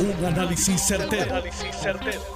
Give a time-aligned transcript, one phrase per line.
[0.00, 1.42] Un análisis certero,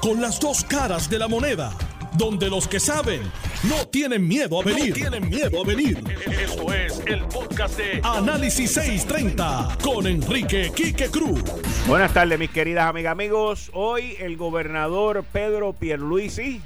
[0.01, 1.73] Con las dos caras de la moneda.
[2.19, 3.23] Donde los que saben
[3.63, 4.93] no tienen miedo a venir.
[4.93, 6.03] tienen miedo a venir.
[6.27, 11.41] Esto es el podcast de Análisis 630 con Enrique Quique Cruz.
[11.87, 13.71] Buenas tardes, mis queridas amigas, amigos.
[13.75, 16.61] Hoy el gobernador Pedro Pierluisi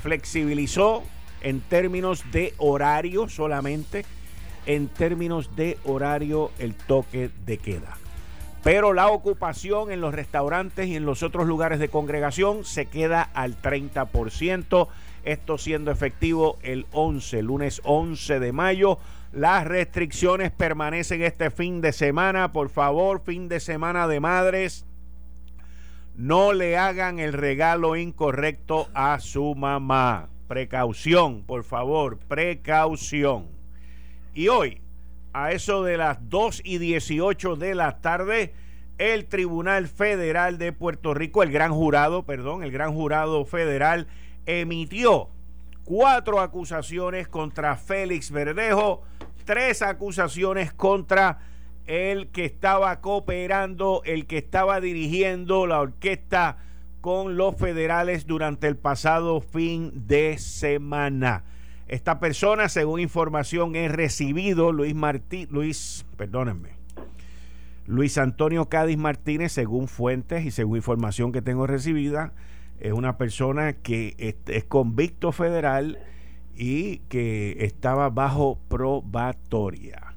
[0.00, 1.02] flexibilizó
[1.40, 4.04] en términos de horario solamente,
[4.66, 7.98] en términos de horario el toque de queda.
[8.64, 13.22] Pero la ocupación en los restaurantes y en los otros lugares de congregación se queda
[13.22, 14.88] al 30%.
[15.22, 18.98] Esto siendo efectivo el 11, lunes 11 de mayo.
[19.32, 22.52] Las restricciones permanecen este fin de semana.
[22.52, 24.86] Por favor, fin de semana de madres.
[26.16, 30.30] No le hagan el regalo incorrecto a su mamá.
[30.48, 33.48] Precaución, por favor, precaución.
[34.32, 34.80] Y hoy,
[35.34, 38.54] a eso de las 2 y 18 de la tarde,
[38.98, 44.06] el Tribunal Federal de Puerto Rico, el gran jurado, perdón, el gran jurado federal,
[44.46, 45.28] emitió
[45.84, 49.02] cuatro acusaciones contra Félix Verdejo,
[49.44, 51.40] tres acusaciones contra
[51.86, 56.58] el que estaba cooperando, el que estaba dirigiendo la orquesta
[57.00, 61.42] con los federales durante el pasado fin de semana.
[61.94, 66.70] Esta persona, según información he recibido, Luis Martí, Luis, perdónenme,
[67.86, 72.32] Luis Antonio Cádiz Martínez, según fuentes y según información que tengo recibida,
[72.80, 76.00] es una persona que es, convicto federal
[76.56, 80.16] y que estaba bajo probatoria.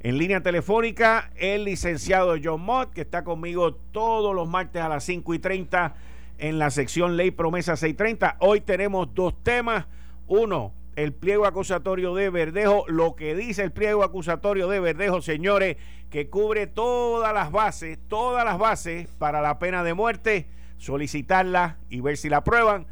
[0.00, 5.04] En línea telefónica, el licenciado John Mott, que está conmigo todos los martes a las
[5.04, 5.94] 5 y 30
[6.38, 8.38] en la sección Ley Promesa 630.
[8.40, 9.84] Hoy tenemos dos temas.
[10.26, 15.76] Uno, el pliego acusatorio de Verdejo, lo que dice el pliego acusatorio de Verdejo, señores,
[16.10, 20.46] que cubre todas las bases, todas las bases para la pena de muerte,
[20.78, 22.86] solicitarla y ver si la aprueban.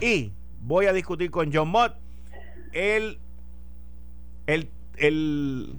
[0.00, 1.94] Y voy a discutir con John Mott
[2.72, 3.18] el,
[4.46, 5.74] el, el,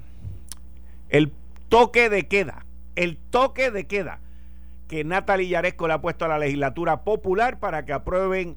[1.09, 1.31] el
[1.69, 2.65] toque de queda,
[2.95, 4.19] el toque de queda
[4.87, 8.55] que Natalie Yaresco le ha puesto a la legislatura popular para que aprueben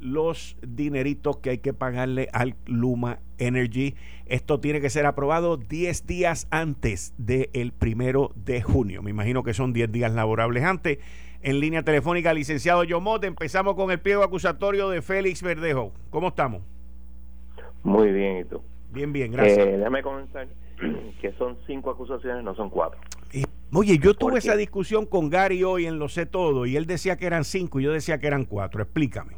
[0.00, 3.94] los dineritos que hay que pagarle al Luma Energy.
[4.26, 9.02] Esto tiene que ser aprobado 10 días antes del primero de junio.
[9.02, 10.98] Me imagino que son 10 días laborables antes.
[11.42, 15.92] En línea telefónica, licenciado Yomote, empezamos con el pliego acusatorio de Félix Verdejo.
[16.10, 16.62] ¿Cómo estamos?
[17.84, 18.60] Muy bien, ¿y tú?
[18.90, 19.58] Bien, bien, gracias.
[19.58, 20.48] Eh, déjame comenzar
[21.20, 22.98] que son cinco acusaciones, no son cuatro.
[23.72, 27.16] oye, yo tuve esa discusión con Gary hoy en Lo Sé Todo y él decía
[27.16, 28.82] que eran cinco y yo decía que eran cuatro.
[28.82, 29.37] Explícame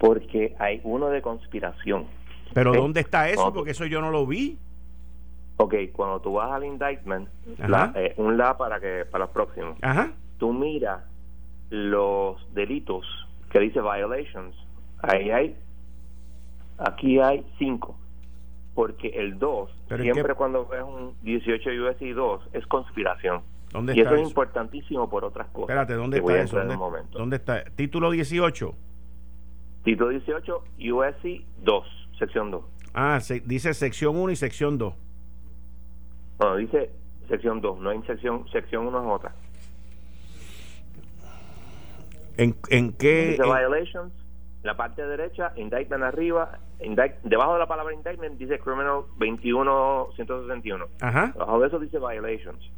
[0.00, 2.06] porque hay uno de conspiración.
[2.54, 3.52] Pero ¿dónde está eso?
[3.52, 4.58] Porque eso yo no lo vi.
[5.58, 7.28] Ok, cuando tú vas al indictment,
[7.94, 10.10] eh, un la para que para los próximos, Ajá.
[10.38, 11.02] tú miras
[11.68, 13.04] los delitos
[13.50, 14.56] que dice violations.
[15.02, 15.56] Ahí hay,
[16.78, 17.96] aquí hay cinco.
[18.74, 23.42] Porque el 2, siempre cuando ves un 18 USC 2, es conspiración.
[23.70, 25.68] ¿Dónde y eso, es importantísimo por otras cosas.
[25.68, 26.56] Espérate, ¿dónde está eso?
[26.64, 27.64] ¿Dónde, ¿Dónde está?
[27.64, 28.74] Título 18.
[29.84, 31.86] Título 18, USC 2,
[32.18, 32.64] sección 2.
[32.94, 34.94] Ah, dice sección 1 y sección 2.
[36.40, 36.90] No, dice
[37.28, 39.34] sección 2, no hay sección, sección 1 es otra.
[42.36, 43.30] ¿En, en qué?
[43.30, 44.12] Dice violations,
[44.62, 46.58] la parte derecha, indictment arriba,
[47.24, 50.86] debajo de la palabra indictment dice criminal 21-161.
[51.00, 51.32] Ajá.
[51.34, 52.70] Debajo de eso dice violations.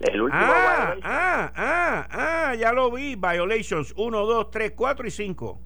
[0.00, 5.10] El último ah, ah, ah, ah, ya lo vi, violations 1, 2, 3, 4 y
[5.10, 5.60] 5.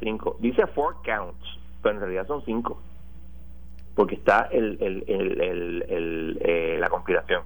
[0.00, 0.36] Cinco.
[0.40, 1.44] Dice four counts,
[1.82, 2.80] pero en realidad son cinco.
[3.94, 7.42] Porque está el, el, el, eh, la conspiración.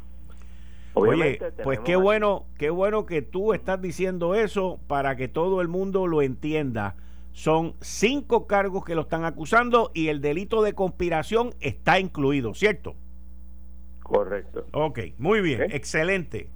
[0.94, 5.68] Oye, pues qué bueno, qué bueno que tú estás diciendo eso para que todo el
[5.68, 6.96] mundo lo entienda.
[7.32, 12.94] Son cinco cargos que lo están acusando y el delito de conspiración está incluido, ¿cierto?
[14.02, 14.66] Correcto.
[14.72, 16.50] Ok, muy bien, excelente.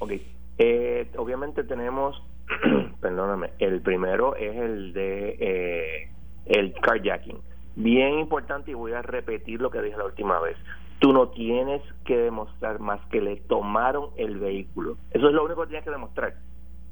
[0.00, 0.14] Ok,
[0.58, 2.20] eh, obviamente tenemos
[3.00, 6.08] perdóname, el primero es el de eh,
[6.46, 7.38] el carjacking.
[7.76, 10.56] Bien importante y voy a repetir lo que dije la última vez.
[10.98, 14.96] Tú no tienes que demostrar más que le tomaron el vehículo.
[15.12, 16.34] Eso es lo único que tienes que demostrar.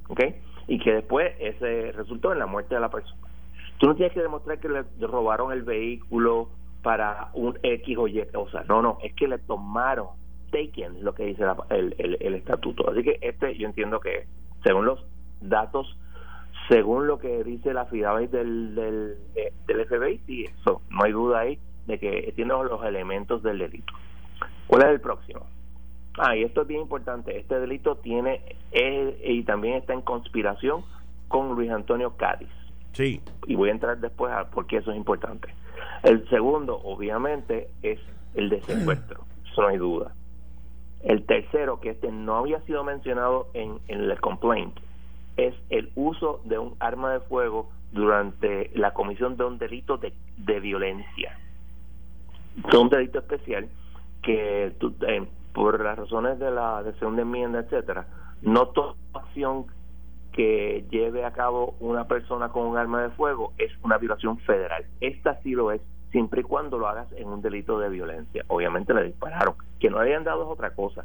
[0.09, 0.21] ¿Ok?
[0.67, 3.21] Y que después ese resultó en la muerte de la persona.
[3.79, 6.49] Tú no tienes que demostrar que le robaron el vehículo
[6.83, 8.65] para un X o Y cosa.
[8.69, 10.09] No, no, es que le tomaron,
[10.51, 12.91] taken, lo que dice el, el, el estatuto.
[12.91, 14.27] Así que este yo entiendo que,
[14.63, 15.05] según los
[15.41, 15.97] datos
[16.69, 19.17] según lo que dice la FIDAVIT del, del,
[19.67, 23.95] del FBI, y eso, no hay duda ahí de que tiene los elementos del delito.
[24.67, 25.47] ¿Cuál es el próximo?
[26.19, 27.39] Ah, y esto es bien importante.
[27.39, 28.43] Este delito tiene
[29.25, 30.83] y también está en conspiración
[31.29, 32.49] con Luis Antonio Cádiz.
[32.93, 33.23] Sí.
[33.47, 35.49] Y voy a entrar después a por qué eso es importante.
[36.03, 37.99] El segundo, obviamente, es
[38.35, 39.25] el de secuestro.
[39.51, 40.13] Eso no hay duda.
[41.03, 44.77] El tercero, que este no había sido mencionado en, en el complaint,
[45.39, 50.13] es el uso de un arma de fuego durante la comisión de un delito de,
[50.37, 51.39] de violencia.
[52.67, 53.69] Es un delito especial
[54.23, 58.07] que eh, por las razones de la de enmienda, etcétera,
[58.43, 59.67] no toda acción
[60.33, 64.85] que lleve a cabo una persona con un arma de fuego es una violación federal.
[65.01, 65.81] Esta sí lo es,
[66.11, 68.45] siempre y cuando lo hagas en un delito de violencia.
[68.49, 69.55] Obviamente le dispararon.
[69.79, 71.05] Que no le hayan dado es otra cosa.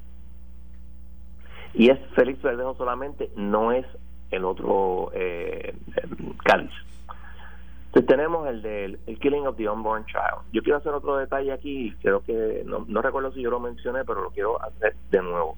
[1.74, 3.86] Y es Félix Verdejo solamente, no es
[4.34, 5.76] el otro eh,
[6.44, 6.72] Cáliz.
[7.88, 10.52] Entonces tenemos el del el Killing of the Unborn Child.
[10.52, 14.24] Yo quiero hacer otro detalle aquí, creo que no, recuerdo si yo lo mencioné, pero
[14.24, 15.58] lo quiero hacer de nuevo.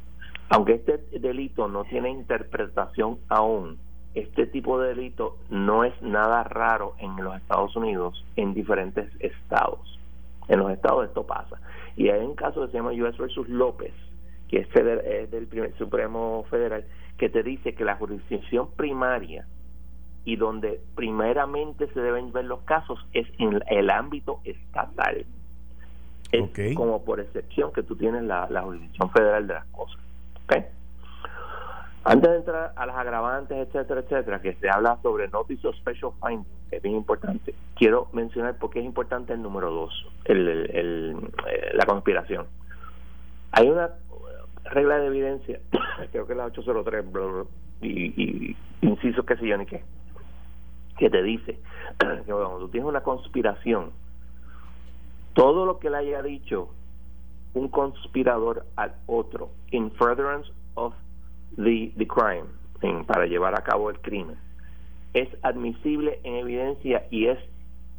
[0.49, 3.79] Aunque este delito no tiene interpretación aún,
[4.15, 9.97] este tipo de delito no es nada raro en los Estados Unidos, en diferentes estados.
[10.49, 11.57] En los estados esto pasa.
[11.95, 13.93] Y hay un caso que se llama US versus López,
[14.49, 16.83] que es, es del primer, Supremo Federal,
[17.17, 19.45] que te dice que la jurisdicción primaria
[20.25, 25.25] y donde primeramente se deben ver los casos es en el ámbito estatal.
[26.31, 30.01] Es como por excepción que tú tienes la, jurisdicción federal de las cosas.
[30.43, 30.65] ¿okay?
[32.03, 36.11] Antes de entrar a las agravantes, etcétera, etcétera, que se habla sobre Notice of Special
[36.21, 40.47] Findings, que es bien importante, quiero mencionar por qué es importante el número dos, el,
[40.47, 41.15] el,
[41.47, 42.47] eh, la conspiración.
[43.51, 43.89] Hay una
[44.65, 45.59] regla de evidencia,
[46.11, 47.05] creo que la 803,
[47.81, 49.83] y, y inciso que sé yo ni qué,
[50.97, 51.59] que te dice
[51.99, 53.91] que cuando tú tienes una conspiración,
[55.33, 56.69] todo lo que le haya dicho
[57.53, 60.93] un conspirador al otro, in furtherance of
[61.57, 62.45] the, crime,
[63.07, 64.37] para llevar a cabo el crimen,
[65.13, 67.39] es admisible en evidencia y es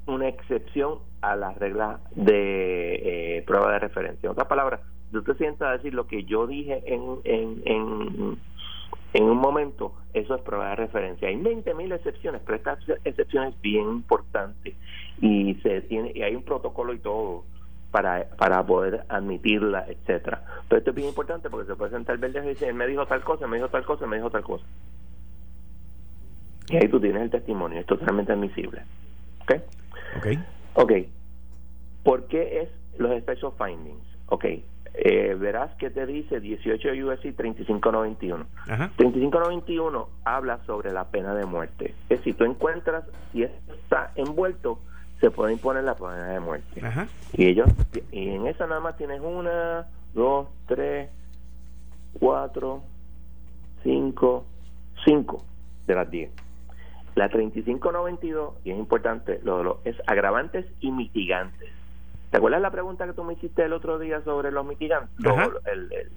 [0.06, 4.26] una excepción a la regla de eh, prueba de referencia.
[4.26, 4.80] En otras palabras,
[5.22, 8.38] tú te sientas a decir lo que yo dije en, en, en
[9.16, 11.28] en un momento eso es prueba de referencia.
[11.28, 14.76] Hay 20.000 excepciones, pero esta excepción es bien importante
[15.20, 17.44] y se tiene y hay un protocolo y todo
[17.90, 20.42] para, para poder admitirla, etcétera.
[20.68, 22.86] Pero esto es bien importante porque se puede sentar el verde y decir, él me
[22.86, 24.64] dijo tal cosa, me dijo tal cosa, me dijo tal cosa.
[26.68, 28.82] Y ahí tú tienes el testimonio, es totalmente admisible.
[29.42, 29.52] ¿Ok?
[30.18, 30.26] Ok.
[30.74, 30.92] Ok.
[32.02, 32.68] ¿Por qué es
[32.98, 34.04] los special findings?
[34.26, 34.44] Ok
[34.98, 38.46] eh, verás que te dice 18 USC 3591.
[38.96, 41.94] 3591 habla sobre la pena de muerte.
[42.08, 44.80] Es si tú encuentras, si está envuelto,
[45.20, 46.82] se puede imponer la pena de muerte.
[47.34, 47.68] Y ellos,
[48.10, 51.10] y en esa nada más tienes una, dos, tres,
[52.18, 52.82] cuatro,
[53.82, 54.46] cinco,
[55.04, 55.44] cinco
[55.86, 56.30] de las diez.
[57.16, 61.70] La 3592, y es importante, lo, lo, es agravantes y mitigantes.
[62.30, 65.10] ¿Te acuerdas la pregunta que tú me hiciste el otro día sobre los mitigantes?
[65.72, 66.10] el,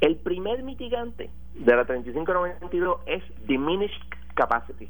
[0.00, 4.02] el, primer mitigante de la 3592 es diminished
[4.34, 4.88] capacity,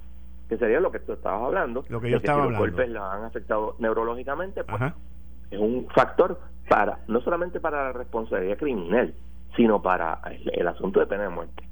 [0.48, 1.84] que sería lo que tú estabas hablando.
[1.88, 2.66] Lo que yo estaba si hablando.
[2.66, 4.82] Los golpes los han afectado neurológicamente, pues
[5.50, 9.14] es un factor para, no solamente para la responsabilidad criminal,
[9.56, 10.20] sino para
[10.52, 11.64] el, asunto de pena de muerte.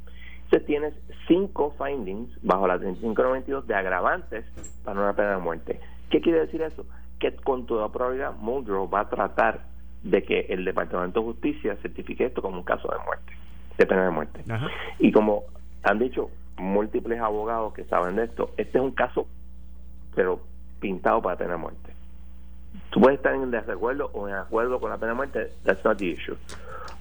[0.45, 0.95] Entonces tienes
[1.27, 4.45] cinco findings bajo la 3592 de agravantes
[4.85, 5.81] para una pena de muerte.
[6.11, 6.85] ¿Qué quiere decir eso?
[7.23, 9.61] Que con toda probabilidad Muldrow va a tratar
[10.03, 13.33] de que el Departamento de Justicia certifique esto como un caso de muerte,
[13.79, 14.45] de pena de muerte.
[14.99, 15.45] Y como
[15.85, 19.29] han dicho múltiples abogados que saben de esto, este es un caso,
[20.17, 20.41] pero
[20.81, 21.93] pintado para pena de muerte.
[22.91, 25.99] Tú puedes estar en desacuerdo o en acuerdo con la pena de muerte, that's not
[25.99, 26.37] the issue.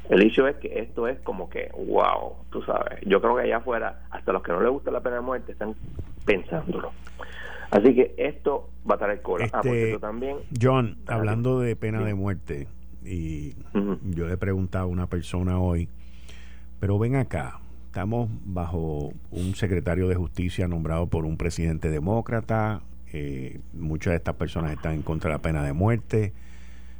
[0.10, 3.00] El issue es que esto es como que, wow, tú sabes.
[3.08, 5.54] Yo creo que allá afuera, hasta los que no les gusta la pena de muerte,
[5.54, 5.74] están
[6.26, 6.92] pensándolo.
[7.72, 9.50] Así que esto va a traer cola.
[9.54, 10.38] ah, este, también.
[10.62, 12.68] John, hablando de pena de muerte,
[13.04, 13.56] y
[14.04, 15.88] yo le preguntaba a una persona hoy,
[16.80, 22.82] pero ven acá, estamos bajo un secretario de justicia nombrado por un presidente demócrata,
[23.14, 26.34] eh, muchas de estas personas están en contra de la pena de muerte.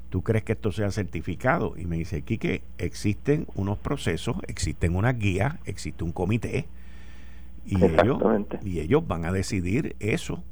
[0.10, 1.74] ¿Tú crees que esto sea certificado?
[1.78, 6.66] Y me dice, que existen unos procesos, existen unas guías, existe un comité,
[7.66, 8.18] y ellos,
[8.66, 10.44] y ellos van a decidir eso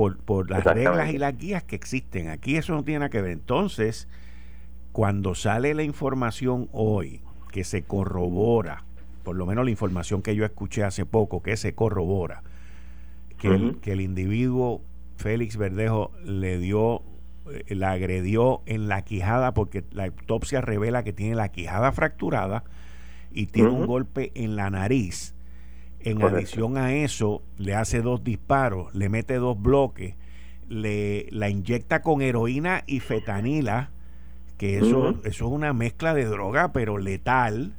[0.00, 2.30] por, por las reglas y las guías que existen.
[2.30, 3.32] Aquí eso no tiene nada que ver.
[3.32, 4.08] Entonces,
[4.92, 7.20] cuando sale la información hoy
[7.52, 8.84] que se corrobora,
[9.24, 12.42] por lo menos la información que yo escuché hace poco, que se corrobora,
[13.36, 14.80] que, el, que el individuo
[15.18, 17.02] Félix Verdejo le dio
[17.50, 22.64] eh, la agredió en la quijada porque la autopsia revela que tiene la quijada fracturada
[23.32, 25.34] y tiene un golpe en la nariz.
[26.02, 30.14] En adición a eso, le hace dos disparos, le mete dos bloques,
[30.68, 33.90] le la inyecta con heroína y fetanila,
[34.56, 37.74] que eso, eso es una mezcla de droga, pero letal.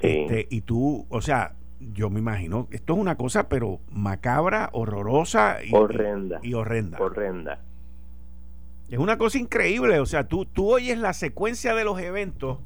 [0.00, 5.58] Este, y tú, o sea, yo me imagino, esto es una cosa, pero macabra, horrorosa
[5.64, 6.40] y horrenda.
[6.42, 6.98] Y, horrenda.
[6.98, 7.60] Horrenda.
[8.88, 12.58] Es una cosa increíble, o sea, tú, tú oyes la secuencia de los eventos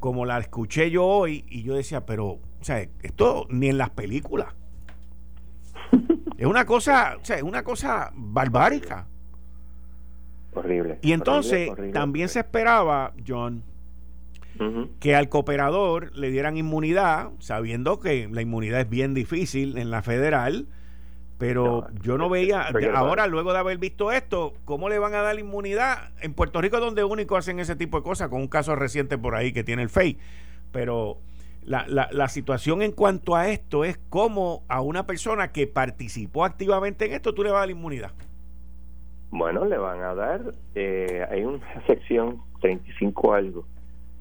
[0.00, 3.90] como la escuché yo hoy y yo decía, pero, o sea, esto ni en las
[3.90, 4.48] películas.
[6.36, 9.06] es una cosa, o sea, es una cosa barbárica.
[10.52, 10.98] Horrible.
[11.02, 13.62] Y entonces también se esperaba, John,
[14.98, 20.02] que al cooperador le dieran inmunidad, sabiendo que la inmunidad es bien difícil en la
[20.02, 20.66] federal,
[21.38, 25.38] pero yo no veía, ahora luego de haber visto esto, ¿cómo le van a dar
[25.38, 26.10] inmunidad?
[26.20, 29.16] En Puerto Rico es donde único hacen ese tipo de cosas, con un caso reciente
[29.16, 30.18] por ahí que tiene el FEI,
[30.72, 31.16] pero
[31.62, 36.44] la, la, la situación en cuanto a esto es cómo a una persona que participó
[36.44, 38.12] activamente en esto tú le vas a dar inmunidad.
[39.30, 40.40] Bueno, le van a dar,
[40.74, 43.64] eh, hay una sección 35 algo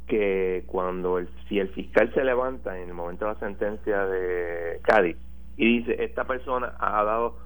[0.08, 4.80] que cuando el, si el fiscal se levanta en el momento de la sentencia de
[4.82, 5.18] Cádiz
[5.56, 7.38] y dice, esta persona ha dado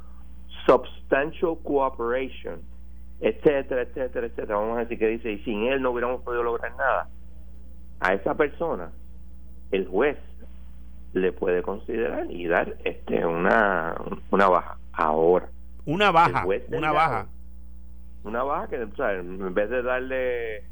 [0.65, 2.62] substantial cooperation,
[3.19, 6.71] etcétera, etcétera, etcétera, vamos a decir que dice, y sin él no hubiéramos podido lograr
[6.77, 7.09] nada,
[8.00, 8.91] a esa persona
[9.73, 10.17] el juez
[11.13, 13.95] le puede considerar y dar este una,
[14.31, 15.49] una baja ahora.
[15.85, 17.27] Una baja, una baja.
[18.23, 20.63] Una baja que, o sea, en vez de darle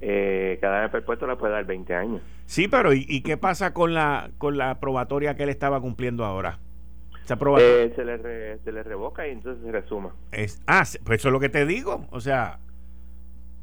[0.00, 2.20] eh, cada vez perpuesto le puede dar 20 años.
[2.44, 6.58] Sí, pero ¿y, qué pasa con la con la probatoria que él estaba cumpliendo ahora?
[7.58, 10.10] Eh, se, le se le revoca y entonces se resuma.
[10.30, 12.06] Es, ah, pues eso es lo que te digo.
[12.10, 12.60] O sea,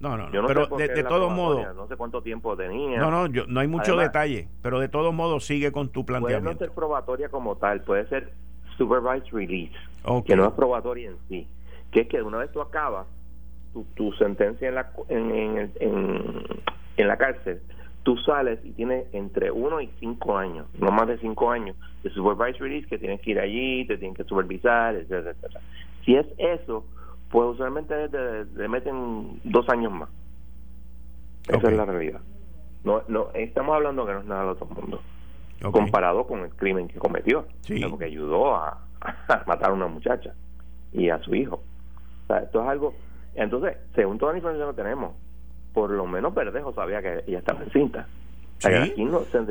[0.04, 1.74] no, no, no, pero de, todos modos.
[1.76, 3.00] No sé cuánto tiempo tenía.
[3.00, 6.44] No, no, yo, no hay mucho detalle, pero de todos modos sigue con tu planteamiento.
[6.44, 8.34] Puede no ser probatoria como tal, puede ser
[8.78, 9.74] supervised release,
[10.26, 11.48] que no es probatoria en sí.
[11.92, 13.08] Que es que una vez tú acabas
[13.96, 17.62] tu, sentencia en la, en, en, la cárcel,
[18.04, 22.10] tú sales y tienes entre uno y cinco años, no más de cinco años, de
[22.10, 25.62] supervised release que tienes que ir allí, te tienen que supervisar, etcétera, etcétera.
[26.04, 26.84] Si es eso,
[27.34, 30.10] pues usualmente te, meten dos años más.
[31.50, 32.22] Esa es la realidad.
[32.86, 35.02] No, no, estamos hablando que no es nada de otro mundo.
[35.72, 37.46] Comparado con el crimen que cometió.
[37.90, 40.34] Porque ayudó a, a, matar a una muchacha
[40.94, 41.56] y a su hijo.
[42.24, 42.94] O sea, esto es algo
[43.36, 45.16] entonces, según toda la información que tenemos,
[45.74, 48.08] por lo menos Verdejo sabía que ella estaba encinta.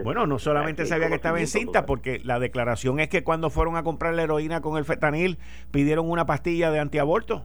[0.05, 3.83] bueno, no solamente sabía que estaba encinta, porque la declaración es que cuando fueron a
[3.83, 5.39] comprar la heroína con el fetanil,
[5.71, 7.45] pidieron una pastilla de antiaborto.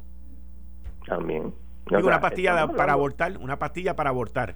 [1.07, 1.53] También.
[1.89, 4.55] una pastilla para abortar, una pastilla para abortar.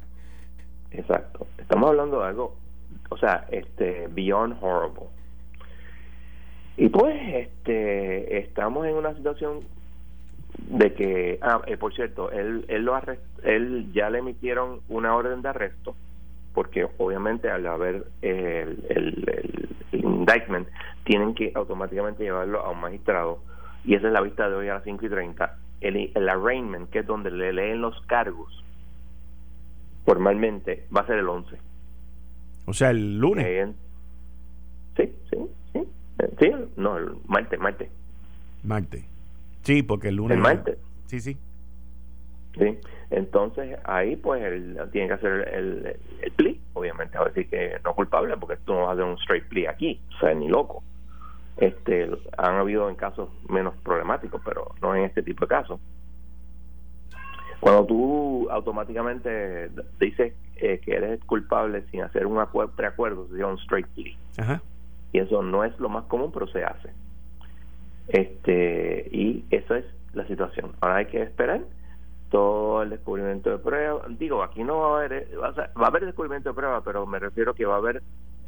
[0.92, 1.48] Exacto.
[1.58, 2.58] Estamos hablando de algo,
[3.10, 5.06] o sea, este, beyond horrible.
[6.78, 9.62] Y pues, este, estamos en una situación
[10.58, 13.00] de que, ah, eh, por cierto, él, él, lo
[13.44, 15.96] él ya le emitieron una orden de arresto,
[16.54, 20.68] porque obviamente al haber el, el, indictment,
[21.04, 23.40] tienen que automáticamente llevarlo a un magistrado,
[23.84, 25.58] y esa es la vista de hoy a las 5 y 30.
[25.82, 28.64] El, el arraignment, que es donde le leen los cargos,
[30.06, 31.58] formalmente va a ser el 11.
[32.66, 33.46] O sea, el lunes.
[33.46, 33.74] Eh,
[34.98, 35.38] sí, sí,
[35.74, 35.88] sí.
[36.40, 37.90] Sí, no, el martes, martes.
[38.64, 39.04] Martes.
[39.64, 40.38] Sí, porque el lunes.
[40.38, 40.78] El martes.
[41.08, 41.38] Sí, sí.
[42.58, 42.78] Sí,
[43.12, 47.94] entonces ahí pues él tiene que hacer el, el, plea, obviamente, a decir que no
[47.94, 50.84] culpable, porque tú no vas a hacer un straight plea aquí, o sea, ni loco.
[51.62, 55.80] Este, han habido en casos menos problemáticos, pero no en este tipo de casos.
[57.60, 62.44] Cuando tú automáticamente dices eh, que eres culpable sin hacer un
[62.76, 64.16] preacuerdo, se llama un straight plea.
[64.40, 64.62] Ajá.
[65.14, 66.90] Y eso no es lo más común, pero se hace.
[68.08, 70.72] Este, y eso es la situación.
[70.82, 71.62] Ahora hay que esperar
[72.32, 74.02] todo el descubrimiento de prueba.
[74.10, 75.54] Digo, aquí no va a haber, va
[75.86, 78.02] a, haber descubrimiento de prueba, pero me refiero que va a haber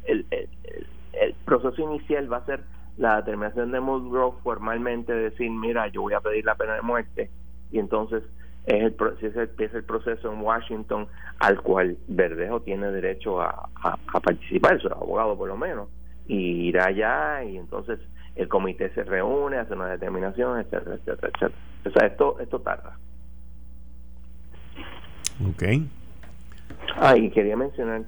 [0.04, 2.60] el, el, proceso inicial va a ser
[2.96, 7.30] la determinación de Mulgrove formalmente decir, mira, yo voy a pedir la pena de muerte
[7.72, 8.22] y entonces
[8.66, 11.06] es el, es el, es el proceso en Washington
[11.38, 15.88] al cual Verdejo tiene derecho a, a, a participar, su abogado por lo menos,
[16.26, 17.98] y irá allá y entonces
[18.36, 21.54] el comité se reúne, hace una determinación, etcétera, etcétera, etcétera.
[21.86, 22.96] O sea, esto, esto tarda.
[25.48, 25.62] Ok.
[26.96, 28.02] Ah, y quería mencionar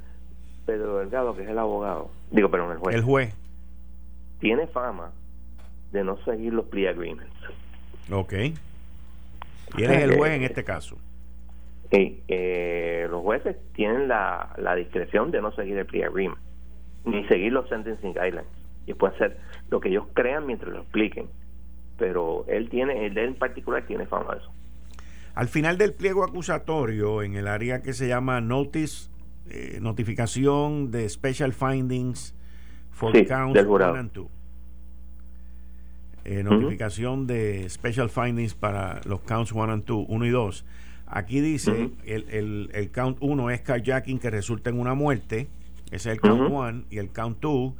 [0.64, 2.96] Pedro Delgado, que es el abogado, digo, pero el juez.
[2.96, 3.45] El juez.
[4.38, 5.12] Tiene fama
[5.92, 7.32] de no seguir los plea agreements.
[8.10, 8.32] Ok.
[9.76, 10.98] Y es el juez en este caso.
[11.90, 16.40] Sí, eh, los jueces tienen la, la discreción de no seguir el plea agreement,
[17.04, 18.46] ni seguir los sentencing guidelines.
[18.86, 19.38] Y puede hacer
[19.70, 21.28] lo que ellos crean mientras lo expliquen.
[21.98, 24.52] Pero él tiene, él en particular tiene fama de eso.
[25.34, 29.10] Al final del pliego acusatorio, en el área que se llama Notice,
[29.50, 32.35] eh, notificación de Special Findings
[32.96, 34.26] for Counts 1 and 2.
[36.24, 40.64] Eh, notificación de Special Findings para los Counts 1 and 2, 1 y 2.
[41.06, 45.46] Aquí dice, el, el, el, count 1 es carjacking que resulta en una muerte,
[45.92, 47.74] ese es el count 1, y el count 2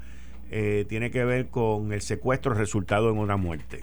[0.53, 3.81] eh, tiene que ver con el secuestro resultado en una muerte.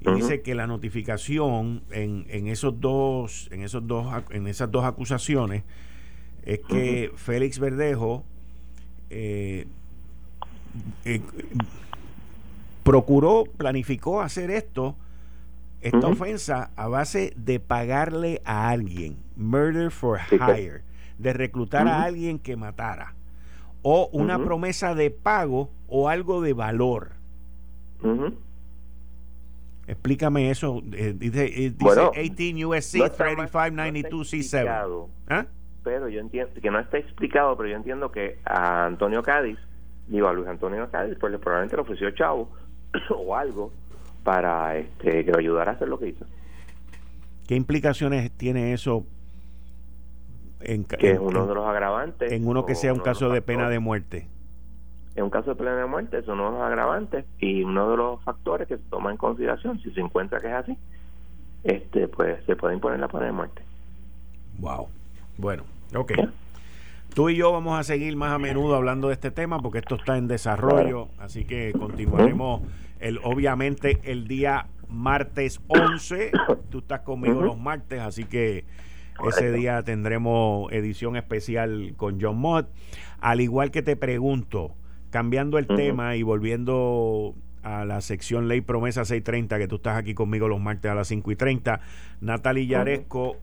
[0.00, 4.84] Y dice que la notificación en, en esos dos, en esos dos, en esas dos
[4.84, 5.62] acusaciones
[6.44, 8.24] es que Félix Verdejo
[9.10, 9.66] eh,
[11.04, 11.20] eh,
[12.82, 14.96] procuró, planificó hacer esto
[15.82, 20.82] esta ofensa a base de pagarle a alguien, murder for hire,
[21.18, 23.14] de reclutar a alguien que matara,
[23.82, 27.10] o una promesa de pago o algo de valor.
[29.88, 30.82] Explícame eso.
[30.92, 35.06] Eh, dice, eh, dice 18 USC 3592 C7.
[35.82, 39.58] Pero yo entiendo que no está explicado, pero yo entiendo que a Antonio Cádiz,
[40.06, 42.48] digo a Luis Antonio Cádiz, pues probablemente le ofreció chavo
[43.10, 43.72] o algo
[44.24, 46.24] para este, que lo ayudara a hacer lo que hizo.
[47.46, 49.04] ¿Qué implicaciones tiene eso?
[50.60, 52.30] En, que es uno de los agravantes.
[52.30, 54.28] En uno que sea un caso de, pena de muerte.
[55.16, 57.96] En un caso de pena de muerte, es uno de los agravantes y uno de
[57.96, 60.78] los factores que se toma en consideración, si se encuentra que es así,
[61.64, 63.62] este pues se puede imponer la pena de muerte.
[64.58, 64.88] Wow.
[65.36, 66.12] Bueno, ok.
[67.14, 69.96] Tú y yo vamos a seguir más a menudo hablando de este tema porque esto
[69.96, 72.62] está en desarrollo, así que continuaremos
[73.00, 76.32] el, obviamente el día martes 11.
[76.70, 78.64] Tú estás conmigo los martes, así que
[79.28, 82.70] ese día tendremos edición especial con John Mott.
[83.20, 84.74] Al igual que te pregunto,
[85.10, 90.14] cambiando el tema y volviendo a la sección Ley Promesa 630, que tú estás aquí
[90.14, 91.80] conmigo los martes a las 5 y 30,
[92.22, 93.36] Natalie Yaresco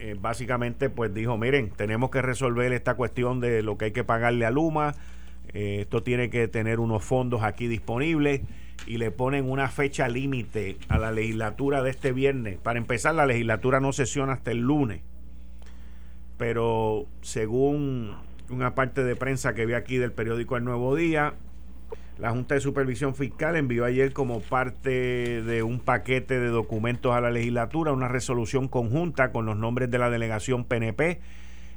[0.00, 4.02] eh, básicamente pues dijo, miren, tenemos que resolver esta cuestión de lo que hay que
[4.02, 4.94] pagarle a Luma,
[5.52, 8.40] eh, esto tiene que tener unos fondos aquí disponibles
[8.86, 12.56] y le ponen una fecha límite a la legislatura de este viernes.
[12.56, 15.02] Para empezar, la legislatura no sesiona hasta el lunes,
[16.38, 18.16] pero según
[18.48, 21.34] una parte de prensa que vi aquí del periódico El Nuevo Día,
[22.20, 27.20] la Junta de Supervisión Fiscal envió ayer como parte de un paquete de documentos a
[27.22, 31.20] la legislatura una resolución conjunta con los nombres de la delegación PNP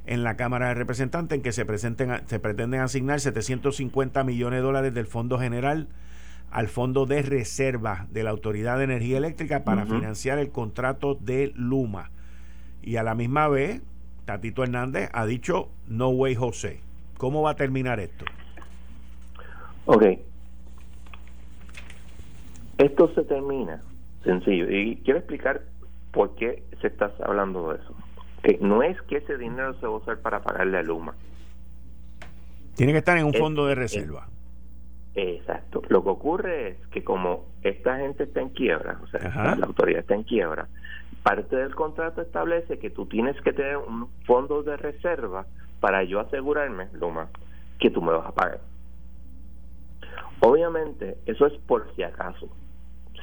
[0.04, 4.62] en la Cámara de Representantes en que se, presenten, se pretenden asignar 750 millones de
[4.62, 5.88] dólares del Fondo General
[6.50, 11.52] al Fondo de Reserva de la Autoridad de Energía Eléctrica para financiar el contrato de
[11.56, 12.10] Luma.
[12.82, 13.80] Y a la misma vez,
[14.26, 16.80] Tatito Hernández ha dicho, no way José.
[17.16, 18.26] ¿Cómo va a terminar esto?
[19.86, 20.04] Ok,
[22.78, 23.82] esto se termina
[24.24, 25.62] sencillo y quiero explicar
[26.12, 27.94] por qué se está hablando de eso.
[28.42, 31.14] Que no es que ese dinero se va a usar para pagarle a Luma.
[32.74, 34.26] Tiene que estar en un fondo de reserva.
[35.14, 35.82] exacto.
[35.88, 40.00] Lo que ocurre es que como esta gente está en quiebra, o sea, la autoridad
[40.00, 40.68] está en quiebra,
[41.22, 45.46] parte del contrato establece que tú tienes que tener un fondo de reserva
[45.80, 47.28] para yo asegurarme, Luma,
[47.78, 48.60] que tú me vas a pagar.
[50.40, 52.50] Obviamente, eso es por si acaso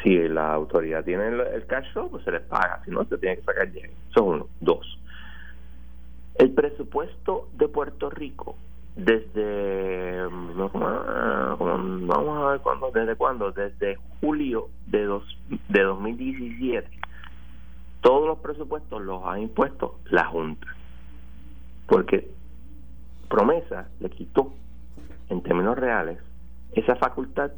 [0.03, 3.37] si la autoridad tiene el, cash flow, pues se les paga, si no, se tiene
[3.37, 3.93] que sacar dinero.
[4.09, 4.47] Eso es uno.
[4.59, 4.99] Dos.
[6.35, 8.55] El presupuesto de Puerto Rico,
[8.95, 15.37] desde, vamos a ver cuándo, desde cuándo, desde julio de, dos,
[15.69, 16.89] de 2017,
[18.01, 20.67] todos los presupuestos los ha impuesto la Junta.
[21.87, 22.31] Porque
[23.29, 24.51] promesa le quitó,
[25.29, 26.17] en términos reales,
[26.73, 27.51] esa facultad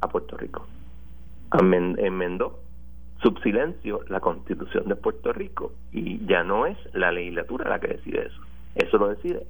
[0.00, 0.66] a Puerto Rico
[1.60, 2.58] enmendó
[3.22, 8.26] subsilencio la constitución de Puerto Rico y ya no es la legislatura la que decide
[8.26, 8.40] eso.
[8.74, 9.46] Eso lo decide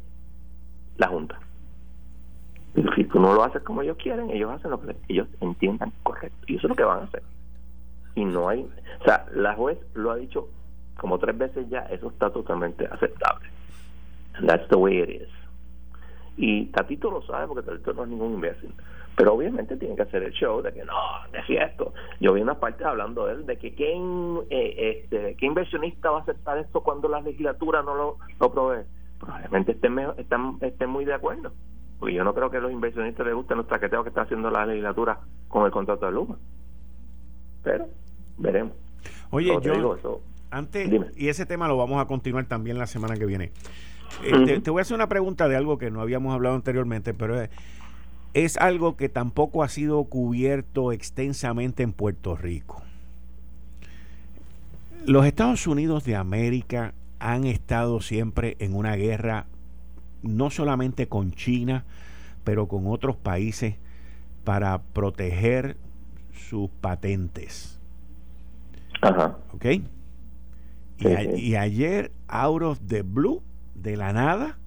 [0.98, 1.38] la Junta.
[2.74, 5.92] Y si tú no lo haces como ellos quieren, ellos hacen lo que ellos entiendan
[6.02, 6.38] correcto.
[6.46, 7.22] Y eso es lo que van a hacer.
[8.14, 8.68] Y no hay.
[9.00, 10.48] O sea, la juez lo ha dicho
[10.98, 13.48] como tres veces ya, eso está totalmente aceptable.
[14.46, 15.28] That's the way it is.
[16.36, 18.72] Y Tatito lo sabe porque Tatito no es ningún imbécil.
[19.16, 20.94] Pero obviamente tienen que hacer el show de que no,
[21.32, 21.92] decía esto.
[22.20, 26.18] Yo vi una parte hablando de él, de que ¿quién, eh, este, qué inversionista va
[26.18, 28.84] a aceptar esto cuando la legislatura no lo, lo provee.
[29.20, 31.52] Probablemente estén, estén, estén muy de acuerdo.
[31.98, 34.50] Porque yo no creo que a los inversionistas les guste los traqueteos que está haciendo
[34.50, 36.38] la legislatura con el contrato de Luma.
[37.62, 37.86] Pero
[38.38, 38.72] veremos.
[39.30, 40.20] Oye, yo,
[40.50, 43.52] antes, y ese tema lo vamos a continuar también la semana que viene.
[44.22, 47.40] Eh, te, voy a hacer una pregunta de algo que no habíamos hablado anteriormente, pero
[47.40, 47.50] es,
[48.34, 52.82] es algo que tampoco ha sido cubierto extensamente en Puerto Rico.
[55.04, 59.46] Los Estados Unidos de América han estado siempre en una guerra,
[60.22, 61.84] no solamente con China,
[62.44, 63.76] pero con otros países
[64.44, 65.76] para proteger
[66.32, 67.78] sus patentes.
[69.00, 69.36] Ajá.
[69.52, 69.66] ¿Ok?
[71.36, 73.42] Y, ayer, out of the blue,
[73.74, 74.58] de la nada,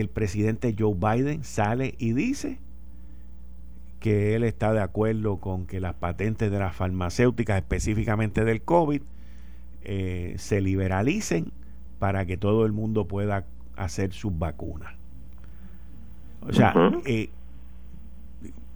[0.00, 2.58] el presidente Joe Biden sale y dice
[4.00, 9.02] que él está de acuerdo con que las patentes de las farmacéuticas, específicamente del COVID,
[9.82, 11.52] eh, se liberalicen
[11.98, 13.44] para que todo el mundo pueda
[13.76, 14.94] hacer sus vacunas.
[16.42, 17.30] O sea, eh,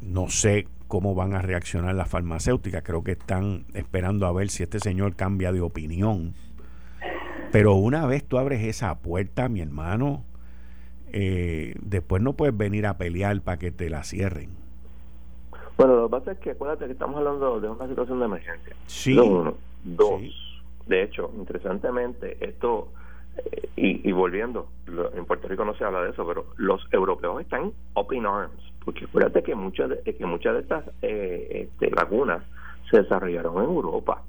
[0.01, 2.83] no sé cómo van a reaccionar las farmacéuticas.
[2.83, 6.35] Creo que están esperando a ver si este señor cambia de opinión.
[7.53, 10.25] Pero una vez tú abres esa puerta, mi hermano,
[11.13, 14.51] eh, después no puedes venir a pelear para que te la cierren.
[15.77, 18.77] Bueno, lo que pasa es que acuérdate que estamos hablando de una situación de emergencia.
[18.87, 19.19] Sí.
[19.19, 19.55] uno.
[19.85, 20.23] Dos.
[20.87, 22.89] De hecho, interesantemente, esto,
[23.37, 24.69] eh, y, y, volviendo,
[25.15, 28.73] en Puerto Rico no se habla de eso, pero los europeos están up in arms
[28.85, 32.43] porque acuérdate que muchas de, que muchas de estas eh, este, vacunas
[32.91, 34.23] se desarrollaron en Europa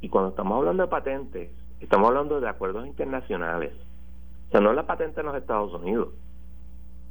[0.00, 3.72] y cuando estamos hablando de patentes estamos hablando de acuerdos internacionales
[4.48, 6.08] o sea no es la patente en los Estados Unidos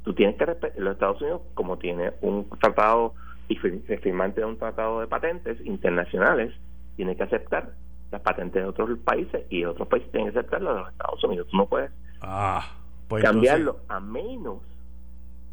[0.08, 0.46] tú tienes que
[0.78, 3.12] los Estados Unidos como tiene un tratado
[3.46, 6.54] y firmante de un tratado de patentes internacionales
[6.96, 7.72] tiene que aceptar
[8.10, 11.24] las patentes de otros países y otros países tienen que aceptar las de los Estados
[11.24, 11.90] Unidos tú no puedes
[12.22, 12.66] ah,
[13.06, 14.62] pues cambiarlo a menos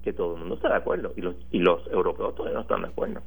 [0.06, 2.84] que todo el mundo está de acuerdo y los, y los europeos todavía no están
[2.84, 3.22] de acuerdo.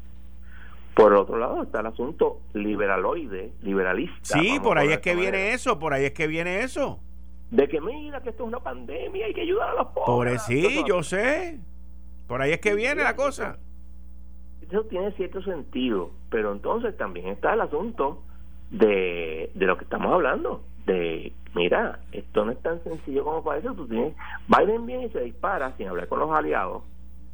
[0.95, 4.39] Por otro lado está el asunto liberaloide, liberalista.
[4.39, 7.01] Sí, por ahí es que viene eso, por ahí es que viene eso.
[7.51, 10.43] De que mira que esto es una pandemia, hay que ayudar a los pobres.
[10.43, 11.59] Por sí, yo sé.
[12.27, 13.59] Por ahí es que viene la cosa.
[14.61, 18.23] Eso tiene cierto sentido, pero entonces también está el asunto
[18.71, 23.69] de, de lo que estamos hablando, de mira, esto no es tan sencillo como parece,
[23.69, 24.15] tú tienes,
[24.47, 26.83] Biden viene y se dispara sin hablar con los aliados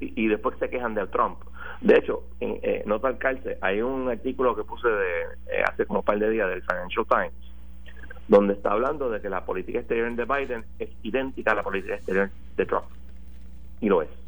[0.00, 1.38] y, después se quejan de Trump.
[1.80, 5.86] De hecho, en eh, nota al calce, hay un artículo que puse de eh, hace
[5.86, 7.53] como un par de días del Financial Times,
[8.28, 11.94] donde está hablando de que la política exterior de Biden es idéntica a la política
[11.94, 12.86] exterior de Trump.
[13.80, 14.23] Y lo es.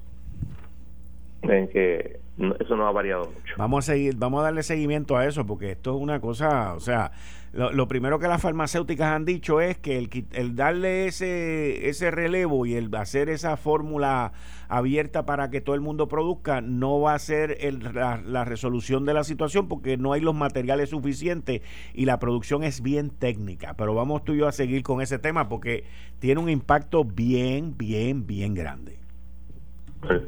[1.49, 2.21] En que
[2.61, 3.55] eso no ha variado mucho.
[3.57, 6.81] Vamos a seguir, vamos a darle seguimiento a eso, porque esto es una cosa, o
[6.81, 7.13] sea,
[7.53, 12.67] lo, primero que las farmacéuticas han dicho es que el, el, darle ese, ese relevo
[12.67, 14.33] y el hacer esa fórmula
[14.69, 17.57] abierta para que todo el mundo produzca no va a ser
[17.95, 21.63] la, la, resolución de la situación porque no hay los materiales suficientes
[21.95, 23.73] y la producción es bien técnica.
[23.75, 25.85] Pero vamos tú y yo a seguir con ese tema porque
[26.19, 28.99] tiene un impacto bien, bien, bien grande.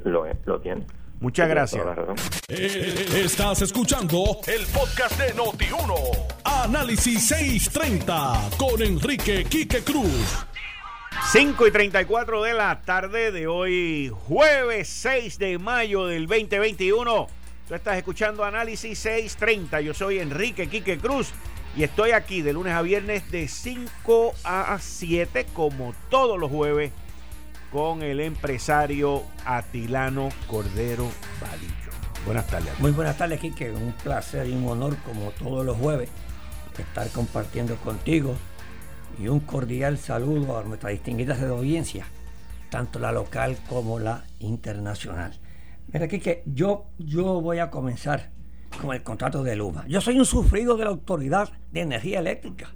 [0.04, 0.86] Lo, lo tiene.
[1.20, 1.84] Muchas gracias.
[2.48, 5.94] Eh, estás escuchando el podcast de Noti1.
[6.44, 10.46] Análisis 630 con Enrique Quique Cruz.
[11.32, 17.26] 5 y 34 de la tarde de hoy, jueves 6 de mayo del 2021.
[17.66, 19.80] Tú estás escuchando Análisis 630.
[19.80, 21.32] Yo soy Enrique Quique Cruz
[21.76, 26.92] y estoy aquí de lunes a viernes de 5 a 7, como todos los jueves
[27.70, 31.08] con el empresario Atilano Cordero
[31.40, 31.92] Valillo.
[32.24, 32.78] Buenas tardes.
[32.80, 33.70] Muy buenas tardes, Quique.
[33.70, 36.10] Un placer y un honor, como todos los jueves,
[36.78, 38.34] estar compartiendo contigo.
[39.18, 42.06] Y un cordial saludo a nuestras distinguidas de audiencia,
[42.70, 45.38] tanto la local como la internacional.
[45.92, 48.30] Mira, Quique, yo, yo voy a comenzar
[48.80, 49.84] con el contrato de Luma.
[49.88, 52.74] Yo soy un sufrido de la Autoridad de Energía Eléctrica.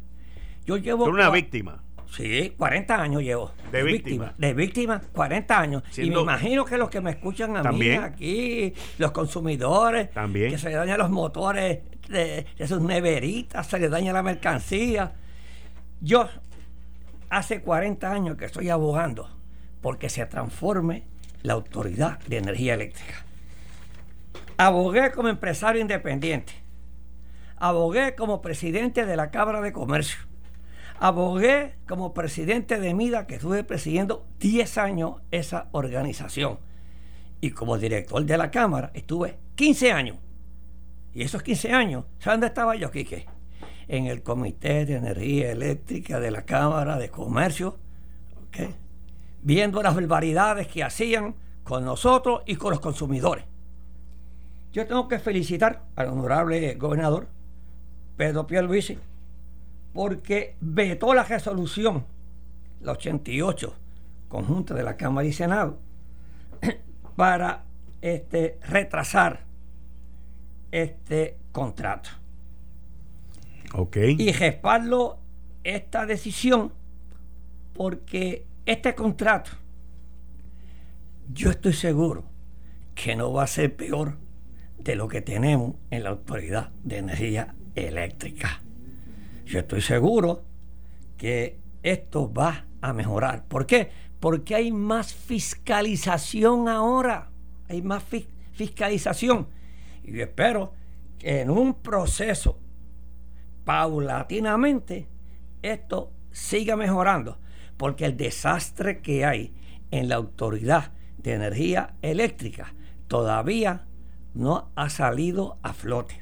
[0.64, 1.05] Yo llevo.
[1.05, 1.83] una víctima.
[2.12, 3.53] Sí, 40 años llevo.
[3.70, 4.35] De víctima.
[4.37, 5.83] De víctima, 40 años.
[5.96, 10.51] y me imagino que los que me escuchan a mí aquí, los consumidores, ¿También?
[10.51, 15.14] que se le dañan los motores de, sus neveritas, se les daña la mercancía.
[16.03, 16.29] Yo
[17.31, 19.31] hace 40 años que estoy abogando
[19.81, 21.05] porque se transforme
[21.42, 23.25] la Autoridad de Energía Eléctrica.
[24.59, 26.53] Abogué como empresario independiente.
[27.57, 30.32] Abogué como presidente de la Cámara de Comercio
[31.05, 36.61] Abogué como presidente de MIDA, que estuve presidiendo 10 años esa organización.
[37.41, 40.19] Y como director de la Cámara estuve 15 años.
[41.12, 43.27] Y esos 15 años, ¿sabes dónde estaba yo, Quique?
[43.88, 47.81] En el Comité de Energía Eléctrica de la Cámara de Comercio,
[49.43, 51.35] viendo las barbaridades que hacían
[51.65, 53.45] con nosotros y con los consumidores.
[54.73, 57.27] Yo tengo que felicitar al honorable gobernador
[58.17, 59.01] Pedro Pierluisi
[59.92, 62.07] porque vetó la resolución,
[62.81, 63.74] la 88,
[64.28, 65.78] conjunta de la Cámara y Senado,
[67.16, 67.64] para
[68.00, 69.44] este, retrasar
[70.70, 72.11] este contrato.
[73.74, 73.96] Ok.
[74.18, 75.18] Y respaldo
[75.64, 76.72] esta decisión
[77.74, 79.52] porque este contrato,
[81.33, 82.24] yo estoy seguro
[82.94, 84.18] que no va a ser peor
[84.78, 88.61] de lo que tenemos en la Autoridad de Energía Eléctrica.
[89.53, 90.47] Yo estoy seguro
[91.19, 93.45] que esto va a mejorar.
[93.45, 93.91] ¿Por qué?
[94.19, 97.31] Porque hay más fiscalización ahora.
[97.69, 98.03] Hay más
[98.53, 99.49] fiscalización.
[100.05, 100.73] Y yo espero
[101.19, 102.61] que en un proceso
[103.67, 105.07] paulatinamente
[105.61, 107.38] esto siga mejorando.
[107.77, 109.53] Porque el desastre que hay
[109.91, 112.75] en la Autoridad de Energía Eléctrica
[113.07, 113.87] todavía
[114.33, 116.21] no ha salido a flote.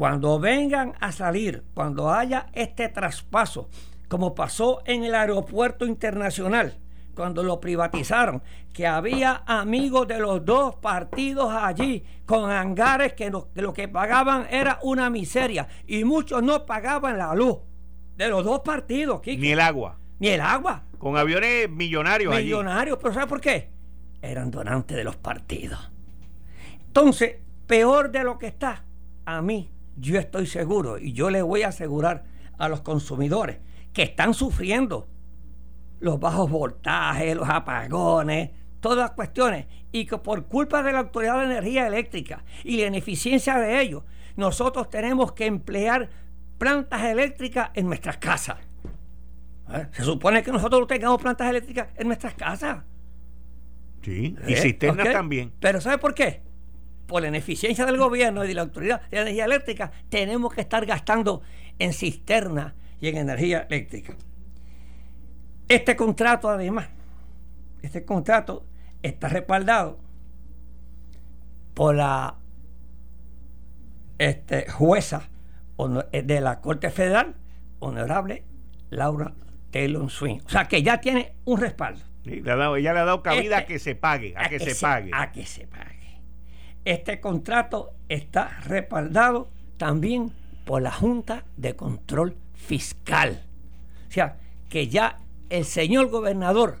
[0.00, 3.68] Cuando vengan a salir, cuando haya este traspaso,
[4.08, 6.78] como pasó en el aeropuerto internacional,
[7.14, 13.74] cuando lo privatizaron, que había amigos de los dos partidos allí con hangares que lo,
[13.74, 17.58] que pagaban era una miseria y muchos no pagaban la luz
[18.16, 19.20] de los dos partidos.
[19.26, 19.98] Ni el agua.
[20.18, 20.82] Ni el agua.
[20.96, 22.34] Con aviones millonarios.
[22.34, 23.68] Millonarios, pero ¿sabes por qué?
[24.22, 25.90] Eran donantes de los partidos.
[26.86, 27.36] Entonces,
[27.66, 28.86] peor de lo que está,
[29.26, 32.24] a mí, yo estoy seguro y yo le voy a asegurar
[32.58, 33.58] a los consumidores
[33.92, 35.08] que están sufriendo
[36.00, 41.38] los bajos voltajes, los apagones, todas las cuestiones, y que por culpa de la Autoridad
[41.38, 44.02] de Energía Eléctrica y la ineficiencia de ellos,
[44.36, 46.08] nosotros tenemos que emplear
[46.58, 48.58] plantas eléctricas en nuestras casas.
[49.72, 49.86] ¿Eh?
[49.92, 52.84] Se supone que nosotros no tengamos plantas eléctricas en nuestras casas.
[54.02, 54.56] Sí, y ¿Eh?
[54.56, 55.52] cisternas también.
[55.60, 56.42] Pero ¿sabe por qué?
[57.10, 60.86] Por la ineficiencia del gobierno y de la Autoridad de Energía Eléctrica, tenemos que estar
[60.86, 61.42] gastando
[61.80, 64.14] en cisterna y en energía eléctrica.
[65.68, 66.88] Este contrato, además,
[67.82, 68.64] este contrato
[69.02, 69.98] está respaldado
[71.74, 72.36] por la
[74.18, 75.28] este, jueza
[76.12, 77.34] de la Corte Federal,
[77.80, 78.44] honorable
[78.90, 79.34] Laura
[79.72, 80.38] Taylor Swing.
[80.46, 82.04] O sea que ya tiene un respaldo.
[82.24, 85.10] ella le ha dado cabida a este, que se pague, a, que, se pague.
[85.12, 85.99] A que se pague.
[86.84, 90.32] Este contrato está respaldado también
[90.64, 93.44] por la Junta de Control Fiscal.
[94.08, 94.38] O sea,
[94.68, 95.18] que ya
[95.50, 96.80] el señor gobernador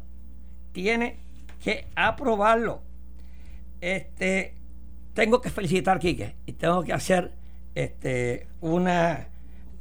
[0.72, 1.18] tiene
[1.62, 2.82] que aprobarlo.
[3.80, 4.54] Este,
[5.12, 7.32] tengo que felicitar a Quique y tengo que hacer
[7.74, 9.28] este, una,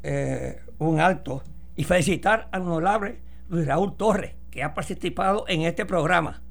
[0.03, 1.43] eh, un alto
[1.75, 6.41] y felicitar al honorable Luis Raúl Torres, que ha participado en este programa,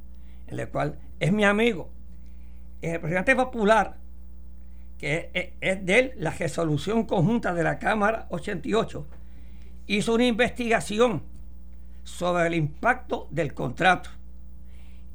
[0.47, 1.91] en el cual es mi amigo
[2.83, 3.97] el presidente popular,
[4.99, 9.07] que es, de él, la resolución conjunta de la Cámara 88,
[9.87, 11.23] hizo una investigación
[12.05, 14.11] sobre el impacto del contrato.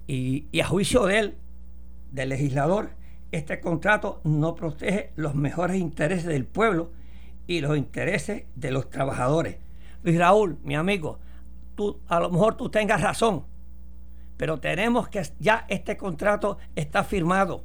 [0.08, 1.38] Y, y, a juicio de él,
[2.12, 2.92] del legislador,
[3.32, 6.92] este contrato no protege los mejores intereses del pueblo
[7.48, 9.58] y los intereses de los trabajadores.
[10.04, 11.20] Luis Raúl, mi amigo,
[11.76, 13.46] tú, a lo mejor tú tengas razón,
[14.38, 17.64] pero tenemos que ya este contrato está firmado.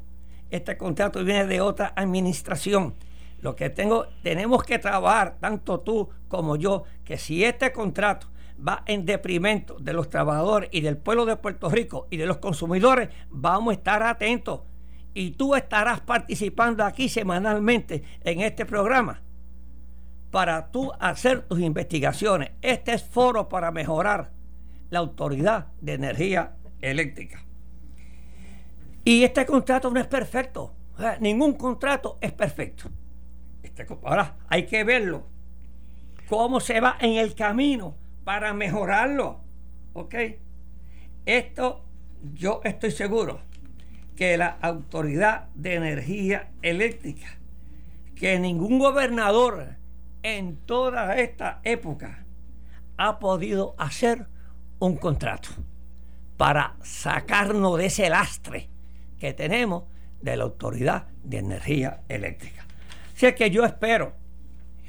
[0.50, 2.94] Este contrato viene de otra administración.
[3.40, 8.28] Lo que tengo, tenemos que trabajar, tanto tú como yo, que si este contrato
[8.66, 12.38] va en deprimento de los trabajadores y del pueblo de Puerto Rico y de los
[12.38, 14.62] consumidores, vamos a estar atentos.
[15.14, 19.22] Y tú estarás participando aquí semanalmente en este programa
[20.30, 22.52] para tú hacer tus investigaciones.
[22.60, 24.32] Este es foro para mejorar
[24.90, 27.44] la autoridad de energía eléctrica.
[29.04, 30.74] Y este contrato no es perfecto.
[31.20, 32.90] ningún contrato es perfecto.
[33.62, 35.26] Este, ahora hay que verlo.
[36.28, 39.40] Cómo se va en el camino para mejorarlo.
[39.94, 40.14] ¿Ok?
[41.24, 41.84] Esto
[42.34, 43.40] yo estoy seguro
[44.16, 47.38] que la Autoridad de Energía Eléctrica,
[48.16, 49.76] que ningún gobernador
[50.22, 52.26] en toda esta época
[52.96, 54.26] ha podido hacer
[54.80, 55.50] un contrato
[56.38, 58.70] para sacarnos de ese lastre
[59.18, 59.84] que tenemos
[60.22, 62.64] de la Autoridad de Energía Eléctrica.
[63.14, 64.14] Así que yo espero,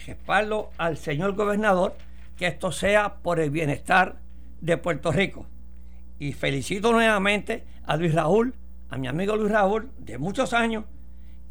[0.06, 1.98] respaldo al señor gobernador,
[2.38, 4.20] que esto sea por el bienestar
[4.62, 5.48] de Puerto Rico.
[6.20, 8.54] Y felicito nuevamente a Luis Raúl,
[8.90, 10.86] a mi amigo Luis Raúl, de muchos años,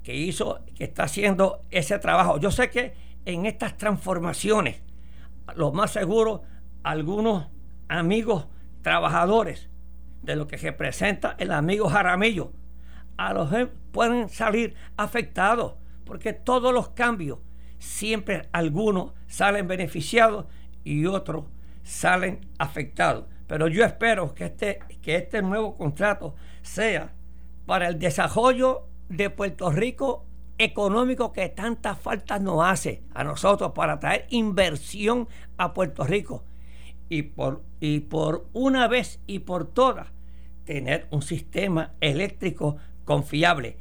[0.04, 2.38] que hizo, que está haciendo ese trabajo.
[2.38, 4.80] Yo sé que en estas transformaciones,
[5.56, 6.44] lo más seguro,
[6.84, 7.48] algunos
[7.88, 8.46] amigos
[8.82, 9.68] trabajadores
[10.22, 12.52] de lo que representa el amigo Jaramillo,
[13.16, 13.50] a los
[13.92, 17.38] pueden salir afectados, porque todos los cambios
[17.78, 20.46] siempre algunos salen beneficiados
[20.84, 21.44] y otros
[21.82, 23.24] salen afectados.
[23.46, 27.12] Pero yo espero que este, que este nuevo contrato sea
[27.66, 30.26] para el desarrollo de Puerto Rico
[30.58, 36.44] económico que tantas faltas nos hace a nosotros para traer inversión a Puerto Rico
[37.08, 40.08] y por, y por una vez y por todas
[40.64, 43.78] tener un sistema eléctrico confiable,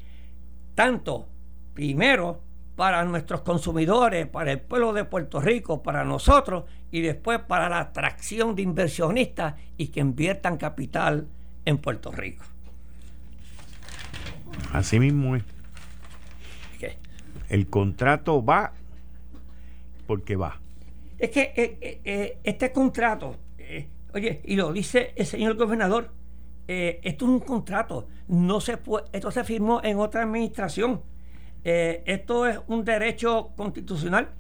[0.76, 1.28] tanto
[1.74, 2.42] primero
[2.76, 7.80] para nuestros consumidores, para el pueblo de Puerto Rico, para nosotros y después para la
[7.80, 11.28] atracción de inversionistas y que inviertan capital
[11.66, 12.46] en Puerto Rico.
[14.72, 15.44] Así mismo es.
[17.50, 18.74] El contrato va
[20.06, 20.60] porque va.
[21.18, 23.38] Es que eh, eh, eh, este contrato,
[24.14, 26.14] oye, y lo dice el señor gobernador,
[26.68, 31.02] esto es un contrato, no se puede, esto se firmó en otra administración,
[31.64, 34.36] esto es un derecho constitucional.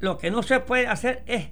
[0.00, 1.50] lo que no se puede hacer es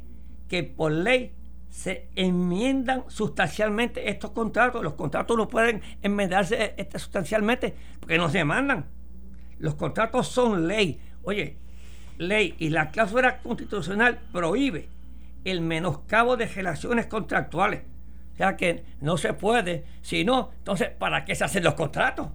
[0.49, 1.35] que por ley
[1.71, 4.83] se enmiendan sustancialmente estos contratos.
[4.83, 8.87] Los contratos no pueden enmendarse este, sustancialmente porque no se mandan.
[9.59, 11.01] Los contratos son ley.
[11.23, 11.59] Oye,
[12.19, 14.89] ley y la cláusula constitucional prohíbe
[15.45, 17.83] el menoscabo de relaciones contractuales.
[18.35, 19.85] O sea que no se puede.
[20.03, 22.29] Si no, entonces, ¿para qué se hacen los contratos?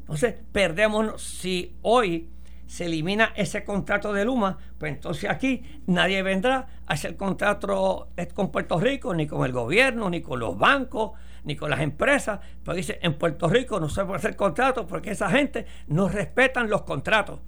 [0.00, 2.28] Entonces, perdemos si hoy
[2.66, 8.50] se elimina ese contrato de Luma, pues entonces aquí nadie vendrá a hacer contrato con
[8.50, 11.12] Puerto Rico, ni con el gobierno, ni con los bancos,
[11.44, 12.40] ni con las empresas.
[12.64, 16.68] Pues dice, en Puerto Rico no se puede hacer contratos porque esa gente no respetan
[16.68, 17.40] los contratos.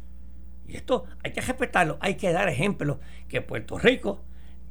[0.68, 2.98] Y esto hay que respetarlo, hay que dar ejemplos
[3.28, 4.24] que Puerto Rico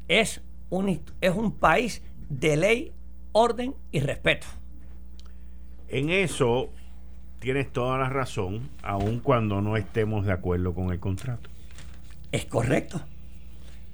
[0.08, 2.94] es un, es un país de ley,
[3.32, 4.48] orden y respeto.
[5.88, 6.70] En eso
[7.40, 11.50] tienes toda la razón, aun cuando no estemos de acuerdo con el contrato.
[12.32, 13.02] Es correcto.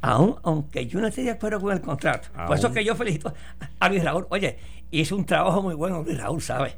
[0.02, 2.30] Aún, aunque yo no esté de acuerdo con el contrato.
[2.48, 3.34] Por eso que yo felicito
[3.80, 4.26] a Luis Raúl.
[4.30, 4.58] Oye,
[4.90, 6.76] hizo un trabajo muy bueno Luis Raúl, ¿sabes?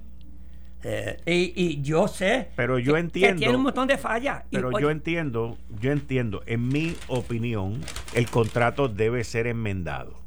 [0.86, 4.44] Eh, y, yo sé pero yo entiendo, que tiene un montón de fallas.
[4.52, 7.80] Pero yo entiendo, yo entiendo, en mi opinión,
[8.14, 10.22] el contrato debe ser enmendado.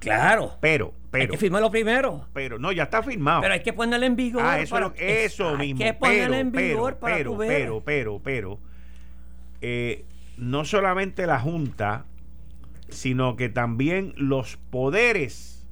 [0.00, 0.56] Claro.
[0.60, 1.22] Pero, pero.
[1.22, 2.26] Hay que firmarlo primero.
[2.32, 3.42] Pero, no, ya está firmado.
[3.42, 4.42] Pero hay que ponerlo en vigor.
[4.44, 5.84] Ah, eso, eso mismo.
[5.84, 8.58] Hay que ponerlo en vigor para pero, pero, pero, pero,
[9.60, 10.04] eh,
[10.36, 12.04] no solamente la Junta,
[12.88, 15.64] sino que también los poderes.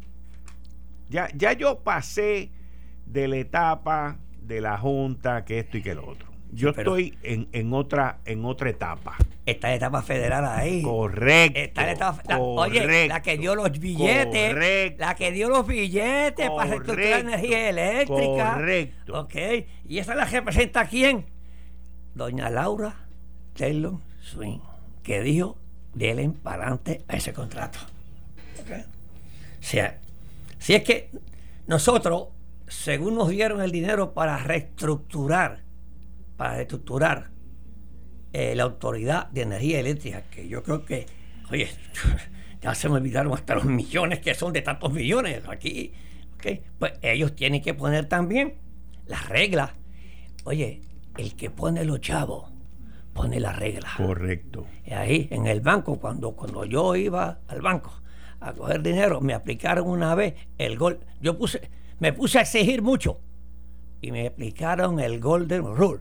[1.10, 2.50] Ya, ya yo pasé
[3.06, 6.28] de la etapa de la Junta, que esto y que lo otro.
[6.52, 9.16] Yo estoy en, en, otra, en otra etapa.
[9.44, 10.82] Está la etapa federal ahí.
[10.82, 11.58] Correcto.
[11.58, 14.52] Está la etapa, oye, la que dio los billetes.
[14.52, 18.54] Correcto, la que dio los billetes para reestructurar energía eléctrica.
[18.54, 19.20] Correcto.
[19.20, 19.34] Ok.
[19.88, 21.26] ¿Y esa la representa quién?
[22.14, 22.94] Doña Laura
[23.54, 24.60] Taylor Swing,
[25.02, 25.56] que dijo,
[25.92, 27.80] denle para adelante a ese contrato.
[28.62, 28.80] Okay.
[28.80, 28.86] O
[29.62, 29.98] sea,
[30.58, 31.10] si es que
[31.66, 32.28] nosotros,
[32.66, 35.64] según nos dieron el dinero para reestructurar
[36.36, 37.30] para reestructurar
[38.32, 41.06] eh, la Autoridad de Energía Eléctrica, que yo creo que,
[41.50, 41.68] oye,
[42.60, 45.92] ya se me olvidaron hasta los millones que son de tantos millones aquí,
[46.78, 48.54] pues ellos tienen que poner también
[49.06, 49.70] las reglas.
[50.44, 50.82] Oye,
[51.16, 52.50] el que pone los chavos
[53.14, 53.92] pone las reglas.
[53.96, 54.66] Correcto.
[54.84, 57.94] Y ahí en el banco, cuando, cuando yo iba al banco
[58.40, 61.00] a coger dinero, me aplicaron una vez el gol.
[61.20, 63.20] Yo puse, me puse a exigir mucho
[64.00, 66.00] y me aplicaron el Golden Rule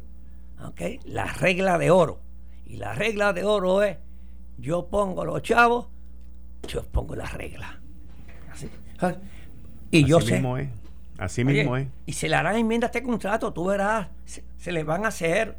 [1.06, 2.20] la regla de oro.
[2.66, 3.98] Y la regla de oro es,
[4.58, 5.88] yo pongo los chavos,
[6.68, 7.80] yo pongo la regla.
[8.52, 8.70] Así.
[9.92, 10.34] Y yo sé.
[10.34, 10.70] Mismo es.
[11.18, 11.88] Así mismo es.
[12.06, 15.58] Y se le harán enmienda a este contrato, tú verás, se, le van a hacer.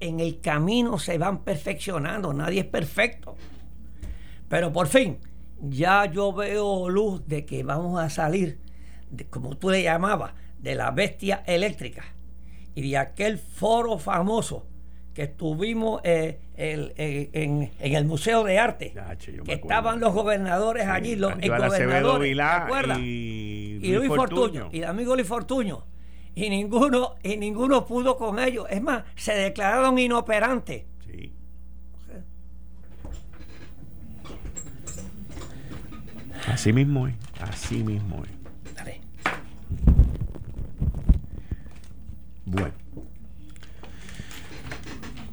[0.00, 3.36] En el camino se van perfeccionando, nadie es perfecto.
[4.48, 5.18] Pero por fin,
[5.60, 8.58] ya yo veo luz de que vamos a salir,
[9.16, 12.04] de, como tú le llamabas, de la bestia eléctrica
[12.74, 14.66] y de aquel foro famoso
[15.14, 18.92] que estuvimos eh, eh, en, el Museo de Arte,
[19.44, 24.70] que estaban los gobernadores allí, los gobernadores, y, y Luis Fortuño.
[24.72, 25.84] y el amigo Luis Fortuño,
[26.34, 28.66] y ninguno, y ninguno pudo con ellos.
[28.68, 30.84] Es más, se declararon inoperantes.
[31.06, 31.32] Sí.
[36.48, 38.33] Así mismo es, así mismo es.
[42.54, 42.74] Bueno,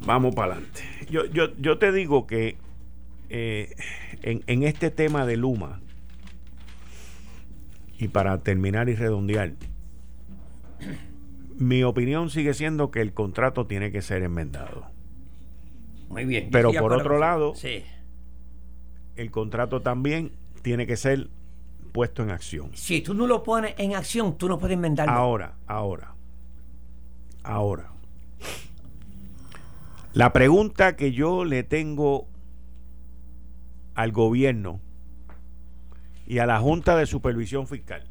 [0.06, 0.82] vamos para adelante.
[1.10, 2.58] Yo, yo, yo, te digo que
[3.30, 3.76] eh,
[4.24, 5.82] en, en este tema de Luma,
[7.98, 9.54] y para terminar y redondear,
[11.58, 14.88] mi opinión sigue siendo que el contrato tiene que ser enmendado.
[16.10, 16.50] Muy bien.
[16.52, 17.84] Pero por otro lado- Sí.
[19.16, 20.32] El contrato también
[20.64, 21.30] tiene que ser
[21.92, 22.72] puesto en acción.
[22.74, 25.14] Si tú no lo pones en acción, tú no puedes enmendarlo.
[25.14, 26.16] Ahora, ahora,
[27.44, 27.92] ahora.
[30.14, 32.28] La pregunta que yo le tengo
[33.96, 34.82] al gobierno
[36.26, 38.04] y a la Junta de Supervisión Fiscal.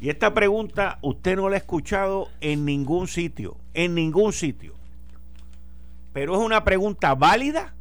[0.00, 4.74] Y esta pregunta usted no la ha escuchado en ningún sitio, en ningún sitio.
[6.12, 7.74] Pero es una pregunta válida,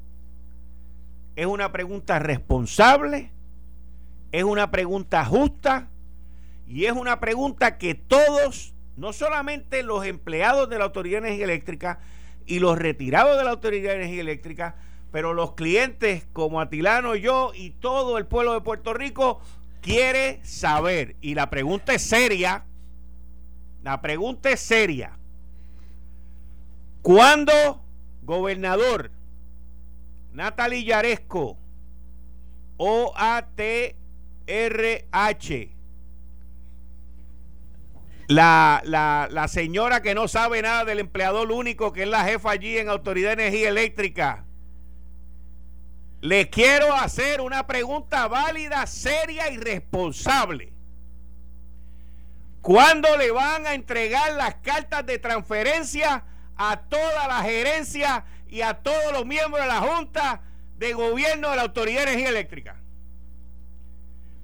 [1.36, 3.32] es una pregunta responsable,
[4.32, 5.90] es una pregunta justa
[6.68, 11.46] y es una pregunta que todos, no solamente los empleados de la Autoridad de Energía
[11.46, 12.00] Eléctrica
[12.46, 14.76] y los retirados de la Autoridad de Energía Eléctrica,
[15.12, 19.42] pero los clientes como Atilano, yo y todo el pueblo de Puerto Rico
[19.82, 21.16] quiere saber.
[21.22, 22.66] Y la pregunta es seria.
[23.84, 25.18] La pregunta es seria.
[27.02, 27.84] ¿Cuándo,
[28.24, 29.12] gobernador
[30.34, 31.58] Natalie Yaresco,
[32.78, 33.94] OATRH,
[38.34, 42.78] la, la, señora que no sabe nada del empleador único, que es la jefa allí
[42.78, 44.46] en Autoridad de Energía Eléctrica.
[46.22, 50.72] Le quiero hacer una pregunta válida, seria y responsable.
[52.62, 56.24] ¿Cuándo le van a entregar las cartas de transferencia
[56.56, 60.42] a toda la gerencia y a todos los miembros de la Junta
[60.78, 62.83] de Gobierno de la Autoridad de Energía Eléctrica?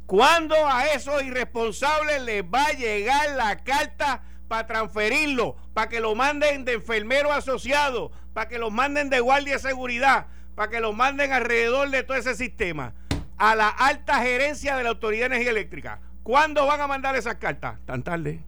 [0.09, 6.15] ¿Cuándo a esos irresponsables les va a llegar la carta para transferirlo, para que lo
[6.15, 10.93] manden de enfermero asociado, para que lo manden de guardia de seguridad, para que lo
[10.93, 12.95] manden alrededor de todo ese sistema,
[13.37, 15.99] a la alta gerencia de la Autoridad de Energía Eléctrica?
[16.23, 17.77] ¿Cuándo van a mandar esas cartas?
[17.85, 18.39] Tan tarde.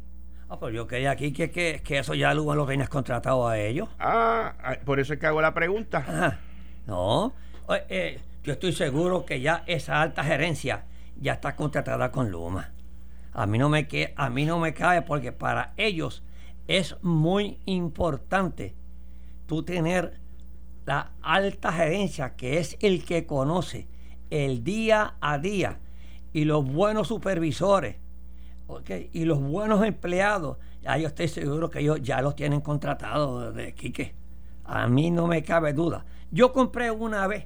[0.50, 3.60] Ah, pues yo creía aquí que, que, que eso ya Luma lo tenías contratado a
[3.60, 3.88] ellos.
[4.00, 6.00] Ah, por eso es que hago la pregunta.
[6.00, 6.40] Ajá.
[6.88, 7.36] No.
[7.68, 10.86] Oye, eh, yo estoy seguro que ya esa alta gerencia
[11.22, 12.72] ya está contratada con Luma.
[13.32, 16.24] A mí no me que, a mí no me cabe porque para ellos
[16.68, 18.76] es muy importante
[19.46, 20.20] tú tener
[20.86, 23.88] la alta gerencia que es el que conoce
[24.30, 25.80] el día a día
[26.34, 27.98] y los buenos supervisores
[29.14, 30.58] y los buenos empleados.
[30.82, 34.16] Ya yo estoy seguro que ellos ya los tienen contratados de Quique.
[34.64, 36.06] A mí no me cabe duda.
[36.32, 37.46] Yo compré una vez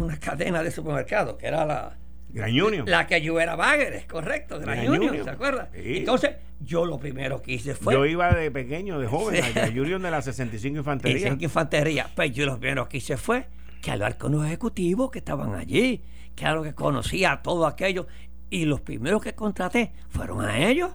[0.00, 1.98] una cadena de supermercados que era la
[2.34, 2.84] Gran Union.
[2.88, 5.24] la que yo era Bagres, correcto, Gran Gran Union, Union.
[5.24, 5.70] ¿se acuerda?
[5.72, 5.98] Sí.
[5.98, 9.58] Entonces, yo lo primero que hice fue Yo iba de pequeño, de joven, Sí.
[9.58, 11.16] a Union de la 65 Infantería.
[11.16, 12.10] Dicen que infantería.
[12.14, 13.46] Pues yo lo primero que hice fue
[13.80, 16.02] que hablar con los ejecutivos que estaban allí,
[16.42, 18.06] lo que conocía a todo aquello.
[18.50, 20.90] Y los primeros que contraté fueron a ellos.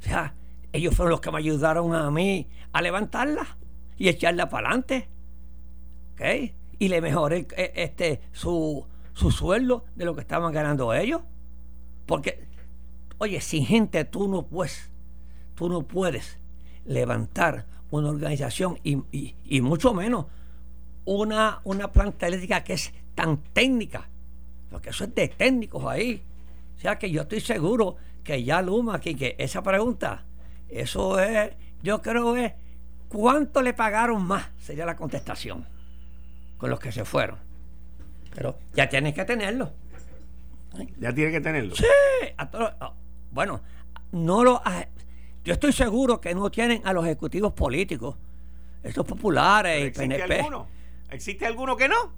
[0.00, 0.34] O sea,
[0.72, 3.56] ellos fueron los que me ayudaron a mí a levantarla
[3.96, 5.08] y echarla para adelante.
[6.14, 6.52] ¿Ok?
[6.78, 8.84] Y le mejoré eh, este, su,
[9.14, 11.22] su sueldo de lo que estaban ganando ellos.
[12.06, 12.46] Porque,
[13.18, 14.90] oye, sin gente tú no puedes,
[15.54, 16.38] tú no puedes
[16.84, 20.26] levantar una organización y, y- y mucho menos
[21.04, 24.08] una, una planta eléctrica que es tan técnica.
[24.70, 26.22] Porque eso es de técnicos ahí.
[26.76, 30.24] O sea que yo estoy seguro que ya Luma, aquí, que esa pregunta,
[30.68, 31.52] eso es,
[31.82, 32.52] yo creo es,
[33.08, 34.46] ¿cuánto le pagaron más?
[34.58, 35.66] Sería la contestación
[36.58, 37.38] con los que se fueron.
[38.34, 39.72] Pero ya tienes que tenerlo.
[40.98, 41.74] Ya tiene que tenerlo.
[41.76, 41.84] Sí,
[42.36, 42.72] a todos-
[43.30, 43.60] bueno,
[44.12, 44.60] no lo
[45.44, 48.16] yo estoy seguro que no tienen a los ejecutivos políticos,
[48.82, 50.34] estos populares y ¿Existe PNP.
[50.40, 50.66] alguno?
[51.10, 52.12] ¿Existe alguno que no?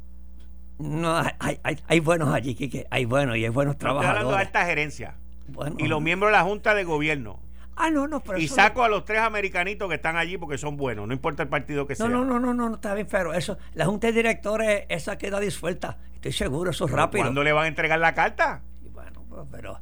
[0.78, 4.14] No, hay, hay- hay, buenos allí, Quique, hay buenos y hay buenos Estoy hablando de
[4.14, 4.46] trabajadores.
[4.46, 5.14] alta gerencia.
[5.48, 7.40] Bueno, Y los miembros de la Junta de Gobierno.
[7.76, 10.58] Ah, no, no, pero Y eso- saco a los tres americanitos que están allí porque
[10.58, 12.08] son buenos, no importa el partido que sea.
[12.08, 15.16] No, no, no, no, no, no, está bien, pero eso, la Junta de Directores, esa
[15.18, 15.98] queda disuelta.
[16.14, 17.24] Estoy seguro, eso es rápido.
[17.24, 18.62] ¿Cuándo le van a entregar la carta?
[18.84, 19.78] Y bueno, pues, pero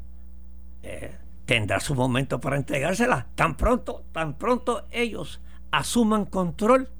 [0.83, 1.17] eh,
[1.47, 3.27] tendrá su momento para entregársela.
[3.35, 5.41] Tan pronto, tan pronto ellos
[5.71, 6.91] asuman control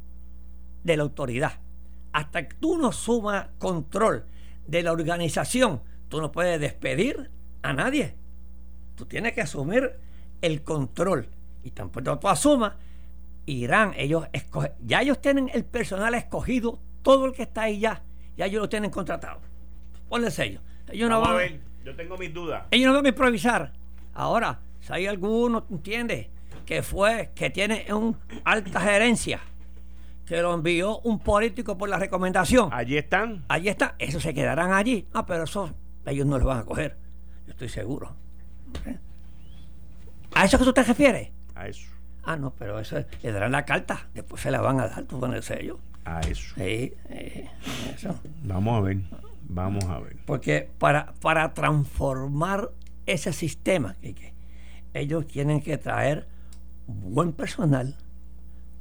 [0.83, 1.61] de la autoridad.
[2.13, 4.25] Hasta que tú no sumas control
[4.67, 7.31] de la organización, tú no puedes despedir
[7.63, 8.15] a nadie.
[8.95, 9.99] Tú tienes que asumir
[10.45, 11.29] el control.
[11.63, 12.75] Y tan pronto tú asumas,
[13.47, 18.03] irán, ellos escogen, ya ellos tienen el personal escogido, todo el que está ahí ya,
[18.37, 19.41] ya ellos lo tienen contratado.
[20.09, 20.61] Ponle sello.
[20.89, 22.65] Ellos no Vamos a van ver, yo tengo mis dudas.
[22.71, 23.73] ellos no van a improvisar.
[24.13, 26.29] Ahora, si hay alguno, ¿entiendes?
[26.67, 29.41] Que fue, que tiene un alta gerencia,
[30.27, 32.69] que lo envió un político por la recomendación.
[32.73, 33.45] Allí están.
[33.49, 35.07] Allí está, esos se quedarán allí.
[35.15, 35.73] Ah, pero eso
[36.05, 36.99] ellos no lo van a coger.
[37.47, 38.15] Yo estoy seguro.
[40.45, 41.31] ¿A eso que tú te refieres?
[41.55, 41.89] A eso.
[42.23, 45.05] Ah, no, pero eso es- le darán la carta, después se la van a dar,
[45.05, 45.79] tú con el sello.
[46.05, 46.55] a eso.
[46.57, 47.49] Sí, eh,
[47.95, 48.15] eso.
[48.43, 48.99] Vamos a ver,
[49.49, 50.19] vamos a ver.
[50.27, 52.73] Porque para, para transformar
[53.07, 53.97] ese sistema,
[54.93, 56.29] ellos tienen que traer
[56.87, 57.97] buen personal,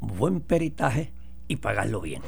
[0.01, 1.13] buen peritaje
[1.47, 2.21] y pagarlo bien.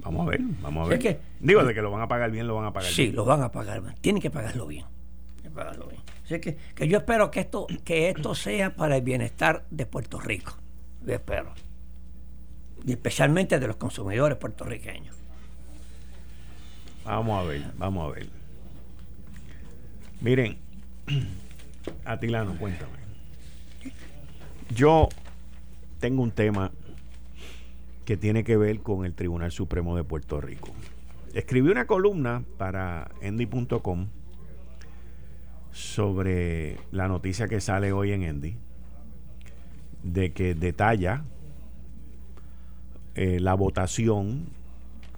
[0.00, 1.20] Vamos a ver, vamos a ver.
[1.38, 3.10] Digo, de que lo van a pagar bien, lo van a pagar bien.
[3.10, 3.94] Sí, lo van a pagar bien.
[4.00, 4.84] Tienen que pagarlo bien.
[5.54, 6.01] pagarlo bien.
[6.32, 6.40] Así
[6.74, 10.56] que, yo espero que esto, que esto sea para el bienestar de Puerto Rico.
[11.04, 11.52] Yo espero.
[12.84, 15.14] Y especialmente de los consumidores puertorriqueños.
[17.04, 18.28] Vamos a ver, vamos a ver.
[20.20, 20.56] Miren,
[22.04, 22.98] Atilano, cuéntame.
[24.74, 25.08] Yo
[26.00, 26.72] tengo un tema
[28.04, 30.70] que tiene que ver con el Tribunal Supremo de Puerto Rico.
[31.34, 34.08] Escribí una columna para endy.com
[35.72, 38.56] sobre la noticia que sale hoy en Endy
[40.02, 41.24] de que detalla
[43.14, 44.46] eh, la votación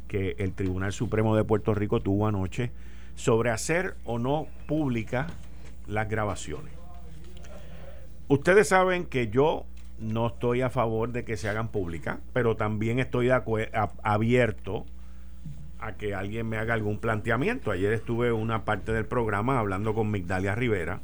[0.08, 2.70] que el Tribunal Supremo de Puerto Rico tuvo anoche
[3.14, 5.26] sobre hacer o no pública
[5.86, 6.72] las grabaciones.
[8.28, 9.66] Ustedes saben que yo
[9.98, 13.30] no estoy a favor de que se hagan públicas, pero también estoy
[14.02, 14.86] abierto
[15.84, 17.70] a que alguien me haga algún planteamiento.
[17.70, 21.00] Ayer estuve una parte del programa hablando con Migdalia Rivera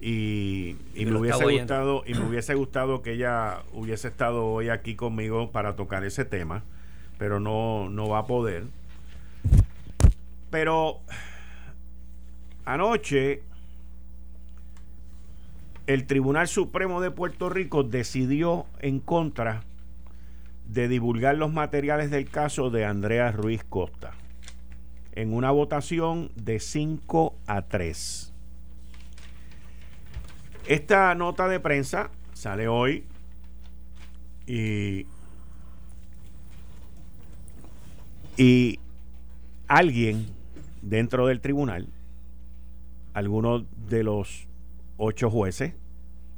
[0.00, 5.52] y, me hubiese gustado y me hubiese gustado que ella hubiese estado hoy aquí conmigo
[5.52, 6.64] para tocar ese tema,
[7.18, 8.64] pero no no va a poder.
[10.50, 11.00] Pero
[12.64, 13.42] anoche
[15.86, 19.62] el Tribunal Supremo de Puerto Rico decidió en contra
[20.72, 24.14] de divulgar los materiales del caso de Andrea Ruiz Costa
[25.12, 28.32] en una votación de 5 a 3.
[30.66, 33.04] Esta nota de prensa sale hoy
[34.46, 35.06] y,
[38.38, 38.78] y
[39.68, 40.26] alguien
[40.80, 41.88] dentro del tribunal,
[43.12, 44.48] algunos de los
[44.96, 45.74] ocho jueces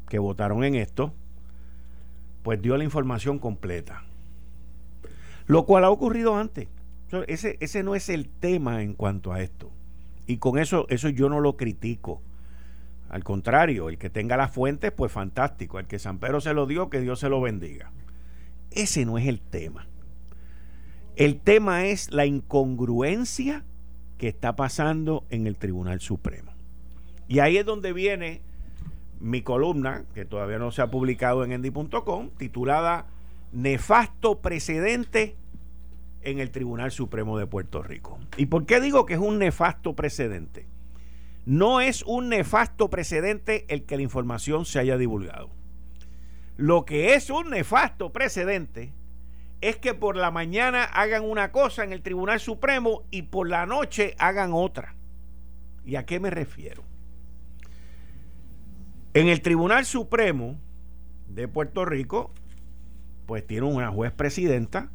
[0.08, 1.14] que votaron en esto,
[2.42, 4.02] pues dio la información completa.
[5.46, 6.68] Lo cual ha ocurrido antes.
[7.28, 9.70] Ese, no es el tema en cuanto a esto.
[10.26, 12.22] Y con eso, eso yo no lo critico.
[13.10, 15.78] Al contrario, el que tenga las fuentes, pues fantástico.
[15.78, 17.92] El que San Pedro se lo dio, que Dios se lo bendiga.
[18.70, 19.86] Ese no es el tema.
[21.16, 23.64] El tema es la incongruencia
[24.18, 26.52] que está pasando en el Tribunal Supremo.
[27.28, 28.40] Y ahí es donde viene
[29.20, 33.06] mi columna, que todavía no se ha publicado en endy.com, titulada
[33.54, 35.36] Nefasto precedente
[36.22, 38.18] en el Tribunal Supremo de Puerto Rico.
[38.36, 40.66] ¿Y por qué digo que es un nefasto precedente?
[41.46, 45.50] No es un nefasto precedente el que la información se haya divulgado.
[46.56, 48.92] Lo que es un nefasto precedente
[49.60, 53.66] es que por la mañana hagan una cosa en el Tribunal Supremo y por la
[53.66, 54.96] noche hagan otra.
[55.84, 56.82] ¿Y a qué me refiero?
[59.12, 60.58] En el Tribunal Supremo
[61.28, 62.32] de Puerto Rico,
[63.26, 64.88] pues tiene una juez presidenta,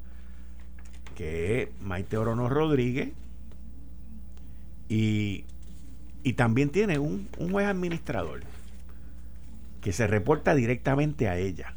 [1.15, 3.09] que es Maite Orono Rodríguez,
[4.88, 5.45] y,
[6.36, 8.41] también tiene un, un, juez administrador,
[9.82, 11.73] que se reporta directamente a ella.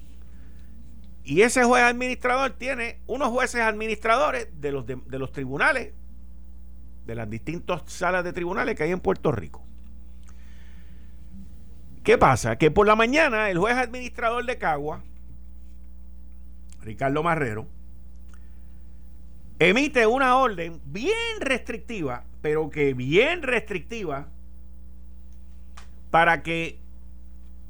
[1.24, 5.92] Y ese juez administrador tiene unos jueces administradores de los, de los tribunales,
[7.06, 9.64] de las distintas salas de tribunales que hay en Puerto Rico.
[12.02, 12.56] ¿Qué pasa?
[12.56, 15.02] Que por la mañana el juez administrador de Cagua,
[16.82, 17.66] Ricardo Marrero,
[19.58, 24.28] emite una orden bien restrictiva, pero que bien restrictiva,
[26.10, 26.78] para que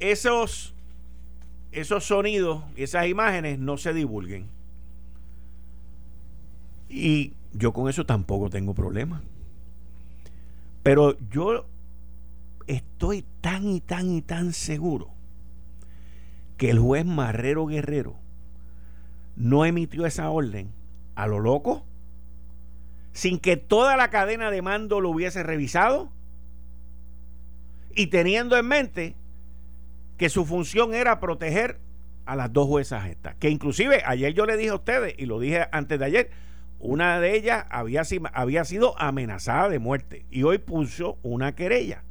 [0.00, 0.74] esos,
[1.70, 4.48] esos sonidos esas imágenes no se divulguen.
[6.88, 9.22] Y yo con eso tampoco tengo problema.
[10.82, 11.66] Pero yo
[12.66, 15.10] estoy tan y tan y tan seguro
[16.56, 18.21] que el juez Marrero Guerrero
[19.36, 20.72] no emitió esa orden
[21.14, 21.84] a lo loco,
[23.12, 26.10] sin que toda la cadena de mando lo hubiese revisado
[27.94, 29.16] y teniendo en mente
[30.16, 31.78] que su función era proteger
[32.24, 35.40] a las dos juezas estas, que inclusive ayer yo le dije a ustedes, y lo
[35.40, 36.30] dije antes de ayer,
[36.78, 38.02] una de ellas había,
[38.32, 42.02] había sido amenazada de muerte y hoy puso una querella.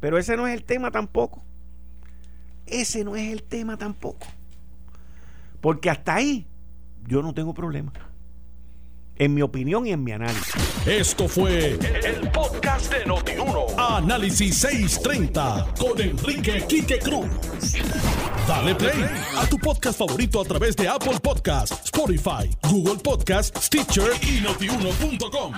[0.00, 1.44] Pero ese no es el tema tampoco.
[2.66, 4.26] Ese no es el tema tampoco.
[5.64, 6.46] Porque hasta ahí
[7.08, 7.90] yo no tengo problema.
[9.16, 10.54] En mi opinión y en mi análisis.
[10.86, 13.64] Esto fue el, podcast de Notiuno.
[13.78, 17.30] Análisis 630 con Enrique Quique Cruz.
[18.46, 19.06] Dale play
[19.38, 25.54] a tu podcast favorito a través de Apple Podcasts, Spotify, Google Podcasts, Stitcher y notiuno.com.